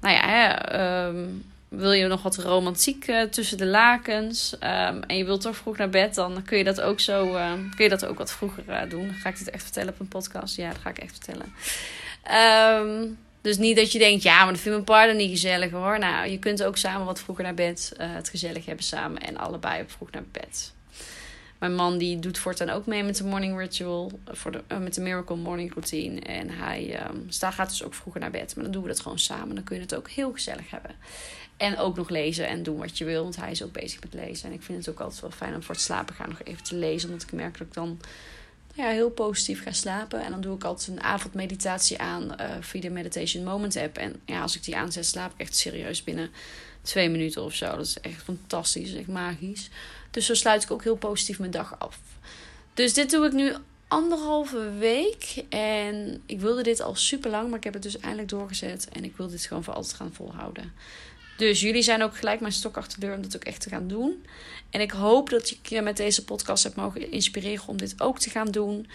Nou 0.00 0.14
ja, 0.14 0.28
hè, 0.28 1.06
um, 1.08 1.52
wil 1.72 1.92
je 1.92 2.06
nog 2.06 2.22
wat 2.22 2.36
romantiek 2.36 3.08
uh, 3.08 3.22
tussen 3.22 3.58
de 3.58 3.66
lakens 3.66 4.54
um, 4.54 5.02
en 5.02 5.16
je 5.16 5.24
wilt 5.24 5.40
toch 5.40 5.56
vroeg 5.56 5.76
naar 5.76 5.88
bed, 5.88 6.14
dan 6.14 6.42
kun 6.42 6.58
je 6.58 6.64
dat 6.64 6.80
ook 6.80 7.00
zo, 7.00 7.34
uh, 7.34 7.52
kun 7.52 7.84
je 7.84 7.88
dat 7.88 8.06
ook 8.06 8.18
wat 8.18 8.32
vroeger 8.32 8.64
uh, 8.68 8.90
doen. 8.90 9.12
Ga 9.12 9.28
ik 9.28 9.38
dit 9.38 9.50
echt 9.50 9.62
vertellen 9.62 9.92
op 9.92 10.00
een 10.00 10.08
podcast. 10.08 10.56
Ja, 10.56 10.68
dat 10.68 10.78
ga 10.78 10.90
ik 10.90 10.98
echt 10.98 11.18
vertellen. 11.24 11.52
Um, 12.80 13.18
dus 13.40 13.58
niet 13.58 13.76
dat 13.76 13.92
je 13.92 13.98
denkt, 13.98 14.22
ja, 14.22 14.36
maar 14.44 14.52
dat 14.52 14.60
vindt 14.60 14.76
mijn 14.76 14.84
partner 14.84 15.14
niet 15.14 15.30
gezellig 15.30 15.70
hoor. 15.70 15.98
Nou, 15.98 16.30
je 16.30 16.38
kunt 16.38 16.62
ook 16.62 16.76
samen 16.76 17.06
wat 17.06 17.20
vroeger 17.20 17.44
naar 17.44 17.54
bed. 17.54 17.92
Het 17.98 18.28
gezellig 18.28 18.66
hebben 18.66 18.84
samen 18.84 19.22
en 19.22 19.36
allebei 19.36 19.82
op 19.82 19.90
vroeg 19.90 20.10
naar 20.10 20.24
bed. 20.32 20.72
Mijn 21.58 21.74
man 21.74 21.98
die 21.98 22.18
doet 22.18 22.38
voortaan 22.38 22.70
ook 22.70 22.86
mee 22.86 23.02
met 23.02 23.16
de 23.16 23.24
morning 23.24 23.58
ritual. 23.58 24.10
Voor 24.26 24.52
de, 24.52 24.62
met 24.78 24.94
de 24.94 25.00
miracle 25.00 25.36
morning 25.36 25.72
routine. 25.72 26.20
En 26.20 26.50
hij 26.50 27.00
um, 27.10 27.26
gaat 27.30 27.68
dus 27.68 27.84
ook 27.84 27.94
vroeger 27.94 28.20
naar 28.20 28.30
bed. 28.30 28.54
Maar 28.54 28.64
dan 28.64 28.72
doen 28.72 28.82
we 28.82 28.88
dat 28.88 29.00
gewoon 29.00 29.18
samen. 29.18 29.54
Dan 29.54 29.64
kun 29.64 29.76
je 29.76 29.82
het 29.82 29.94
ook 29.94 30.10
heel 30.10 30.32
gezellig 30.32 30.70
hebben. 30.70 30.90
En 31.62 31.78
ook 31.78 31.96
nog 31.96 32.08
lezen 32.08 32.48
en 32.48 32.62
doen 32.62 32.76
wat 32.76 32.98
je 32.98 33.04
wil. 33.04 33.22
Want 33.22 33.36
hij 33.36 33.50
is 33.50 33.62
ook 33.62 33.72
bezig 33.72 34.00
met 34.00 34.14
lezen. 34.14 34.48
En 34.48 34.54
ik 34.54 34.62
vind 34.62 34.78
het 34.78 34.94
ook 34.94 35.00
altijd 35.00 35.20
wel 35.20 35.30
fijn 35.30 35.54
om 35.54 35.62
voor 35.62 35.74
het 35.74 35.84
slapen 35.84 36.14
gaan 36.14 36.28
nog 36.28 36.42
even 36.44 36.62
te 36.62 36.74
lezen. 36.74 37.08
Omdat 37.08 37.22
ik 37.22 37.32
merk 37.32 37.58
dat 37.58 37.66
ik 37.66 37.74
dan 37.74 38.00
ja, 38.74 38.88
heel 38.88 39.10
positief 39.10 39.62
ga 39.62 39.72
slapen. 39.72 40.24
En 40.24 40.30
dan 40.30 40.40
doe 40.40 40.56
ik 40.56 40.64
altijd 40.64 40.88
een 40.88 41.02
avondmeditatie 41.02 41.98
aan 41.98 42.22
uh, 42.40 42.50
via 42.60 42.80
de 42.80 42.90
Meditation 42.90 43.44
Moment 43.44 43.76
app. 43.76 43.96
En 43.96 44.20
ja, 44.26 44.42
als 44.42 44.56
ik 44.56 44.64
die 44.64 44.76
aanzet, 44.76 45.06
slaap 45.06 45.32
ik 45.32 45.40
echt 45.40 45.56
serieus 45.56 46.04
binnen 46.04 46.30
twee 46.82 47.08
minuten 47.08 47.42
of 47.42 47.54
zo. 47.54 47.76
Dat 47.76 47.86
is 47.86 48.00
echt 48.00 48.22
fantastisch, 48.22 48.94
echt 48.94 49.08
magisch. 49.08 49.70
Dus 50.10 50.26
zo 50.26 50.34
sluit 50.34 50.62
ik 50.62 50.70
ook 50.70 50.82
heel 50.82 50.96
positief 50.96 51.38
mijn 51.38 51.50
dag 51.50 51.78
af. 51.78 51.98
Dus 52.74 52.94
dit 52.94 53.10
doe 53.10 53.26
ik 53.26 53.32
nu 53.32 53.54
anderhalve 53.88 54.72
week. 54.78 55.44
En 55.48 56.22
ik 56.26 56.40
wilde 56.40 56.62
dit 56.62 56.80
al 56.80 56.94
super 56.94 57.30
lang, 57.30 57.48
maar 57.48 57.58
ik 57.58 57.64
heb 57.64 57.74
het 57.74 57.82
dus 57.82 57.98
eindelijk 57.98 58.28
doorgezet. 58.28 58.88
En 58.92 59.04
ik 59.04 59.16
wil 59.16 59.28
dit 59.28 59.44
gewoon 59.44 59.64
voor 59.64 59.74
altijd 59.74 59.94
gaan 59.94 60.12
volhouden. 60.12 60.72
Dus 61.42 61.60
jullie 61.60 61.82
zijn 61.82 62.02
ook 62.02 62.16
gelijk 62.16 62.40
mijn 62.40 62.52
stok 62.52 62.76
achter 62.76 63.00
de 63.00 63.06
deur 63.06 63.16
om 63.16 63.22
dat 63.22 63.36
ook 63.36 63.44
echt 63.44 63.60
te 63.60 63.68
gaan 63.68 63.88
doen. 63.88 64.24
En 64.70 64.80
ik 64.80 64.90
hoop 64.90 65.30
dat 65.30 65.50
ik 65.50 65.66
je 65.66 65.82
met 65.82 65.96
deze 65.96 66.24
podcast 66.24 66.64
heb 66.64 66.74
mogen 66.74 67.10
inspireren 67.10 67.68
om 67.68 67.76
dit 67.76 68.00
ook 68.00 68.18
te 68.18 68.30
gaan 68.30 68.50
doen. 68.50 68.86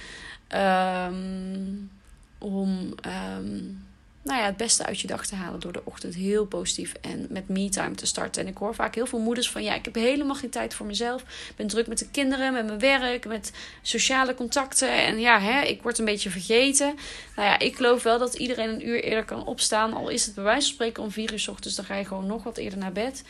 Um, 0.55 1.91
om 2.37 2.95
um, 3.37 3.86
nou 4.27 4.39
ja, 4.39 4.45
het 4.45 4.57
beste 4.57 4.85
uit 4.85 4.99
je 4.99 5.07
dag 5.07 5.25
te 5.25 5.35
halen 5.35 5.59
door 5.59 5.71
de 5.71 5.81
ochtend 5.83 6.15
heel 6.15 6.45
positief 6.45 6.93
en 7.01 7.27
met 7.29 7.47
me-time 7.47 7.95
te 7.95 8.05
starten. 8.05 8.41
En 8.41 8.47
ik 8.47 8.57
hoor 8.57 8.75
vaak 8.75 8.95
heel 8.95 9.05
veel 9.05 9.19
moeders 9.19 9.49
van 9.49 9.63
ja, 9.63 9.73
ik 9.73 9.85
heb 9.85 9.95
helemaal 9.95 10.35
geen 10.35 10.49
tijd 10.49 10.73
voor 10.73 10.85
mezelf. 10.85 11.21
Ik 11.21 11.55
ben 11.55 11.67
druk 11.67 11.87
met 11.87 11.97
de 11.97 12.09
kinderen, 12.09 12.53
met 12.53 12.65
mijn 12.65 12.79
werk, 12.79 13.25
met 13.25 13.51
sociale 13.81 14.33
contacten. 14.33 14.91
En 14.91 15.19
ja, 15.19 15.39
hè, 15.39 15.61
ik 15.61 15.81
word 15.81 15.97
een 15.97 16.05
beetje 16.05 16.29
vergeten. 16.29 16.95
Nou 17.35 17.47
ja, 17.47 17.59
ik 17.59 17.75
geloof 17.75 18.03
wel 18.03 18.19
dat 18.19 18.33
iedereen 18.33 18.69
een 18.69 18.87
uur 18.87 19.03
eerder 19.03 19.25
kan 19.25 19.45
opstaan. 19.45 19.93
Al 19.93 20.09
is 20.09 20.25
het 20.25 20.35
bij 20.35 20.43
wijze 20.43 20.65
van 20.65 20.73
spreken 20.73 21.03
om 21.03 21.11
vier 21.11 21.31
uur 21.31 21.39
s 21.39 21.47
ochtends, 21.47 21.75
dan 21.75 21.85
ga 21.85 21.95
je 21.95 22.05
gewoon 22.05 22.25
nog 22.25 22.43
wat 22.43 22.57
eerder 22.57 22.79
naar 22.79 22.91
bed. 22.91 23.23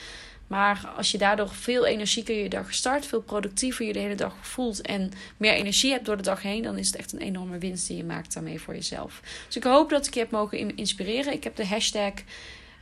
Maar 0.48 0.94
als 0.96 1.12
je 1.12 1.18
daardoor 1.18 1.50
veel 1.50 1.86
energieker 1.86 2.36
je 2.36 2.50
dag 2.50 2.74
start, 2.74 3.06
veel 3.06 3.22
productiever 3.22 3.86
je 3.86 3.94
de 3.94 4.00
hele 4.00 4.16
dag 4.16 4.34
voelt 4.42 4.82
en 4.82 5.12
meer 5.38 5.54
energie 5.54 5.92
hebt 5.92 6.06
door 6.06 6.18
de 6.18 6.24
dag 6.24 6.42
heen, 6.42 6.64
dan 6.64 6.78
is 6.78 6.88
het 6.88 6.96
echt 6.96 7.14
een 7.14 7.20
enorme 7.20 7.58
winst 7.58 7.88
die 7.88 7.98
je 7.98 8.04
maakt 8.04 8.34
daarmee 8.34 8.62
voor 8.62 8.74
jezelf. 8.74 9.22
Dus 9.46 9.56
ik 9.56 9.64
hoop 9.64 9.90
dat 9.90 10.08
ik 10.08 10.14
je 10.14 10.20
heb 10.20 10.32
mogen 10.32 10.76
inspireren. 10.76 11.34
Ik 11.34 11.44
heb 11.44 11.56
de 11.56 11.66
hashtag 11.68 12.14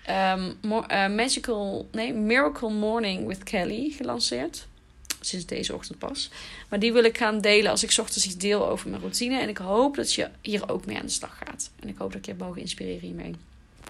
um, 0.09 0.57
uh, 0.63 1.07
magical, 1.07 1.87
nee, 1.91 2.13
Miracle 2.13 2.69
Morning 2.69 3.27
with 3.27 3.43
Kelly 3.43 3.93
gelanceerd. 3.97 4.67
Sinds 5.19 5.45
deze 5.45 5.73
ochtend 5.73 5.99
pas. 5.99 6.29
Maar 6.69 6.79
die 6.79 6.93
wil 6.93 7.03
ik 7.03 7.17
gaan 7.17 7.41
delen 7.41 7.71
als 7.71 7.83
ik 7.83 7.95
ochtends 7.99 8.25
iets 8.25 8.37
deel 8.37 8.67
over 8.69 8.89
mijn 8.89 9.01
routine. 9.01 9.39
En 9.39 9.49
ik 9.49 9.57
hoop 9.57 9.95
dat 9.95 10.13
je 10.13 10.29
hier 10.41 10.69
ook 10.69 10.85
mee 10.85 10.97
aan 10.97 11.05
de 11.05 11.11
slag 11.11 11.37
gaat. 11.45 11.71
En 11.79 11.89
ik 11.89 11.97
hoop 11.97 12.09
dat 12.09 12.19
ik 12.19 12.25
je 12.25 12.31
heb 12.31 12.39
mogen 12.39 12.61
inspireren 12.61 12.99
hiermee. 12.99 13.35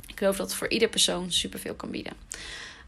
Ik 0.08 0.18
geloof 0.18 0.38
dat 0.38 0.48
het 0.48 0.56
voor 0.56 0.70
ieder 0.70 0.90
persoon 0.90 1.32
superveel 1.32 1.74
kan 1.74 1.92
bieden. 1.92 2.14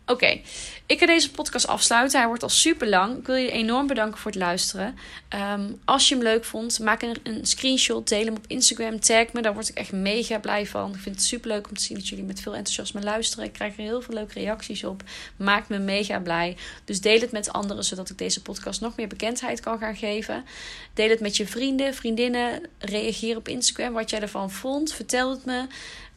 Oké, 0.09 0.39
ik 0.85 0.99
ga 0.99 1.05
deze 1.05 1.31
podcast 1.31 1.67
afsluiten. 1.67 2.19
Hij 2.19 2.27
wordt 2.27 2.43
al 2.43 2.49
super 2.49 2.87
lang. 2.89 3.17
Ik 3.17 3.25
wil 3.25 3.35
je 3.35 3.51
enorm 3.51 3.87
bedanken 3.87 4.19
voor 4.19 4.31
het 4.31 4.39
luisteren. 4.39 4.95
Ehm, 5.29 5.71
als 5.85 6.09
je 6.09 6.15
hem 6.15 6.23
leuk 6.23 6.45
vond, 6.45 6.79
maak 6.79 7.01
een, 7.01 7.17
een, 7.23 7.45
screenshot, 7.45 8.09
deel 8.09 8.25
hem 8.25 8.35
op 8.35 8.45
Instagram, 8.47 8.99
tag 8.99 9.33
me. 9.33 9.41
Daar 9.41 9.53
word 9.53 9.69
ik 9.69 9.77
echt 9.77 9.91
mega 9.91 10.39
blij 10.39 10.65
van. 10.65 10.93
Ik 10.93 10.99
vind 10.99 11.15
het 11.15 11.23
super 11.23 11.49
leuk 11.49 11.67
om 11.69 11.75
te 11.75 11.83
zien 11.83 11.97
dat 11.97 12.07
jullie 12.07 12.23
met 12.23 12.39
veel 12.39 12.55
enthousiasme 12.55 13.01
luisteren. 13.01 13.45
Ik 13.45 13.53
krijg 13.53 13.77
er 13.77 13.83
heel 13.83 14.01
veel 14.01 14.13
leuke 14.13 14.33
reacties 14.33 14.83
op. 14.83 15.03
Maakt 15.37 15.69
me 15.69 15.77
mega 15.77 16.19
blij. 16.19 16.57
Dus 16.85 17.01
deel 17.01 17.19
het 17.19 17.31
met 17.31 17.51
anderen, 17.53 17.83
zodat 17.83 18.09
ik 18.09 18.17
deze 18.17 18.41
podcast 18.41 18.81
nog 18.81 18.95
meer 18.95 19.07
bekendheid 19.07 19.59
kan 19.59 19.79
gaan 19.79 19.95
geven. 19.95 20.45
Deel 20.93 21.09
het 21.09 21.19
met 21.19 21.37
je 21.37 21.47
vrienden, 21.47 21.93
vriendinnen. 21.93 22.61
Reageer 22.79 23.37
op 23.37 23.47
Instagram 23.47 23.93
wat 23.93 24.09
jij 24.09 24.21
ervan 24.21 24.51
vond. 24.51 24.93
Vertel 24.93 25.29
het 25.29 25.45
me. 25.45 25.65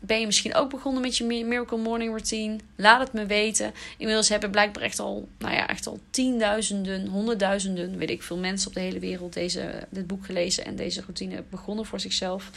Ben 0.01 0.21
je 0.21 0.27
misschien 0.27 0.55
ook 0.55 0.71
begonnen 0.71 1.03
met 1.03 1.17
je 1.17 1.25
Miracle 1.25 1.79
Morning 1.79 2.11
Routine? 2.11 2.57
Laat 2.77 3.01
het 3.01 3.13
me 3.13 3.27
weten. 3.27 3.73
Inmiddels 3.99 4.29
hebben 4.29 4.51
blijkbaar 4.51 4.83
echt 4.83 4.99
al, 4.99 5.29
nou 5.39 5.55
ja, 5.55 5.69
echt 5.69 5.87
al 5.87 5.99
tienduizenden, 6.11 7.07
honderdduizenden, 7.07 7.97
weet 7.97 8.11
ik 8.11 8.23
veel 8.23 8.39
mensen 8.39 8.69
op 8.69 8.75
de 8.75 8.81
hele 8.81 8.99
wereld 8.99 9.33
deze, 9.33 9.87
dit 9.91 10.07
boek 10.07 10.25
gelezen 10.25 10.65
en 10.65 10.77
deze 10.77 11.01
routine 11.01 11.45
begonnen 11.51 11.87
voor 11.87 12.01
zichzelf. 12.01 12.51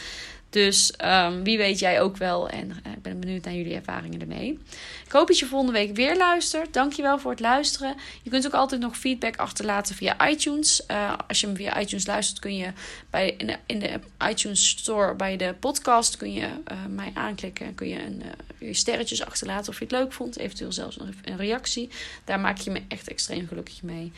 Dus 0.53 0.93
um, 1.05 1.43
wie 1.43 1.57
weet 1.57 1.79
jij 1.79 2.01
ook 2.01 2.17
wel. 2.17 2.49
En 2.49 2.69
uh, 2.69 2.93
ik 2.93 3.01
ben 3.01 3.19
benieuwd 3.19 3.43
naar 3.45 3.53
jullie 3.53 3.75
ervaringen 3.75 4.21
ermee. 4.21 4.59
Ik 5.05 5.11
hoop 5.11 5.27
dat 5.27 5.39
je 5.39 5.45
volgende 5.45 5.73
week 5.73 5.95
weer 5.95 6.17
luistert. 6.17 6.73
Dankjewel 6.73 7.19
voor 7.19 7.31
het 7.31 7.39
luisteren. 7.39 7.95
Je 8.21 8.29
kunt 8.29 8.45
ook 8.45 8.53
altijd 8.53 8.81
nog 8.81 8.97
feedback 8.97 9.35
achterlaten 9.35 9.95
via 9.95 10.29
iTunes. 10.29 10.83
Uh, 10.91 11.13
als 11.27 11.41
je 11.41 11.47
hem 11.47 11.55
via 11.55 11.79
iTunes 11.79 12.05
luistert, 12.05 12.39
kun 12.39 12.55
je 12.55 12.71
bij, 13.09 13.35
in, 13.65 13.79
de, 13.79 13.99
iTunes 14.29 14.69
Store 14.69 15.15
bij 15.15 15.37
de 15.37 15.55
podcast 15.59 16.17
kun 16.17 16.33
je 16.33 16.47
uh, 16.47 16.77
mij 16.89 17.11
aanklikken. 17.13 17.75
Kun 17.75 17.87
je 17.87 18.03
een, 18.03 18.23
je 18.57 18.73
sterretjes 18.73 19.25
achterlaten 19.25 19.69
of 19.69 19.77
je 19.77 19.83
het 19.83 19.93
leuk 19.93 20.13
vond. 20.13 20.37
Eventueel 20.37 20.71
zelfs 20.71 20.99
een, 20.99 21.15
een 21.23 21.37
reactie. 21.37 21.89
Daar 22.23 22.39
maak 22.39 22.57
je 22.57 22.71
me 22.71 22.81
echt 22.87 23.07
extreem 23.07 23.47
gelukkig 23.47 23.81
mee. 23.81 24.11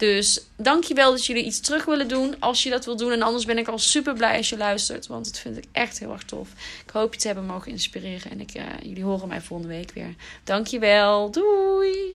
Dus 0.00 0.40
dankjewel 0.56 1.10
dat 1.10 1.26
jullie 1.26 1.44
iets 1.44 1.60
terug 1.60 1.84
willen 1.84 2.08
doen 2.08 2.36
als 2.38 2.62
je 2.62 2.70
dat 2.70 2.84
wil 2.84 2.96
doen. 2.96 3.12
En 3.12 3.22
anders 3.22 3.44
ben 3.44 3.58
ik 3.58 3.68
al 3.68 3.78
super 3.78 4.14
blij 4.14 4.36
als 4.36 4.48
je 4.48 4.56
luistert. 4.56 5.06
Want 5.06 5.24
dat 5.24 5.38
vind 5.38 5.56
ik 5.56 5.64
echt 5.72 5.98
heel 5.98 6.12
erg 6.12 6.22
tof. 6.22 6.48
Ik 6.86 6.90
hoop 6.92 7.14
je 7.14 7.20
te 7.20 7.26
hebben 7.26 7.46
mogen 7.46 7.70
inspireren. 7.70 8.30
En 8.30 8.40
ik, 8.40 8.54
uh, 8.54 8.62
jullie 8.82 9.04
horen 9.04 9.28
mij 9.28 9.40
volgende 9.40 9.74
week 9.74 9.90
weer. 9.92 10.14
Dankjewel. 10.44 11.30
Doei! 11.30 12.08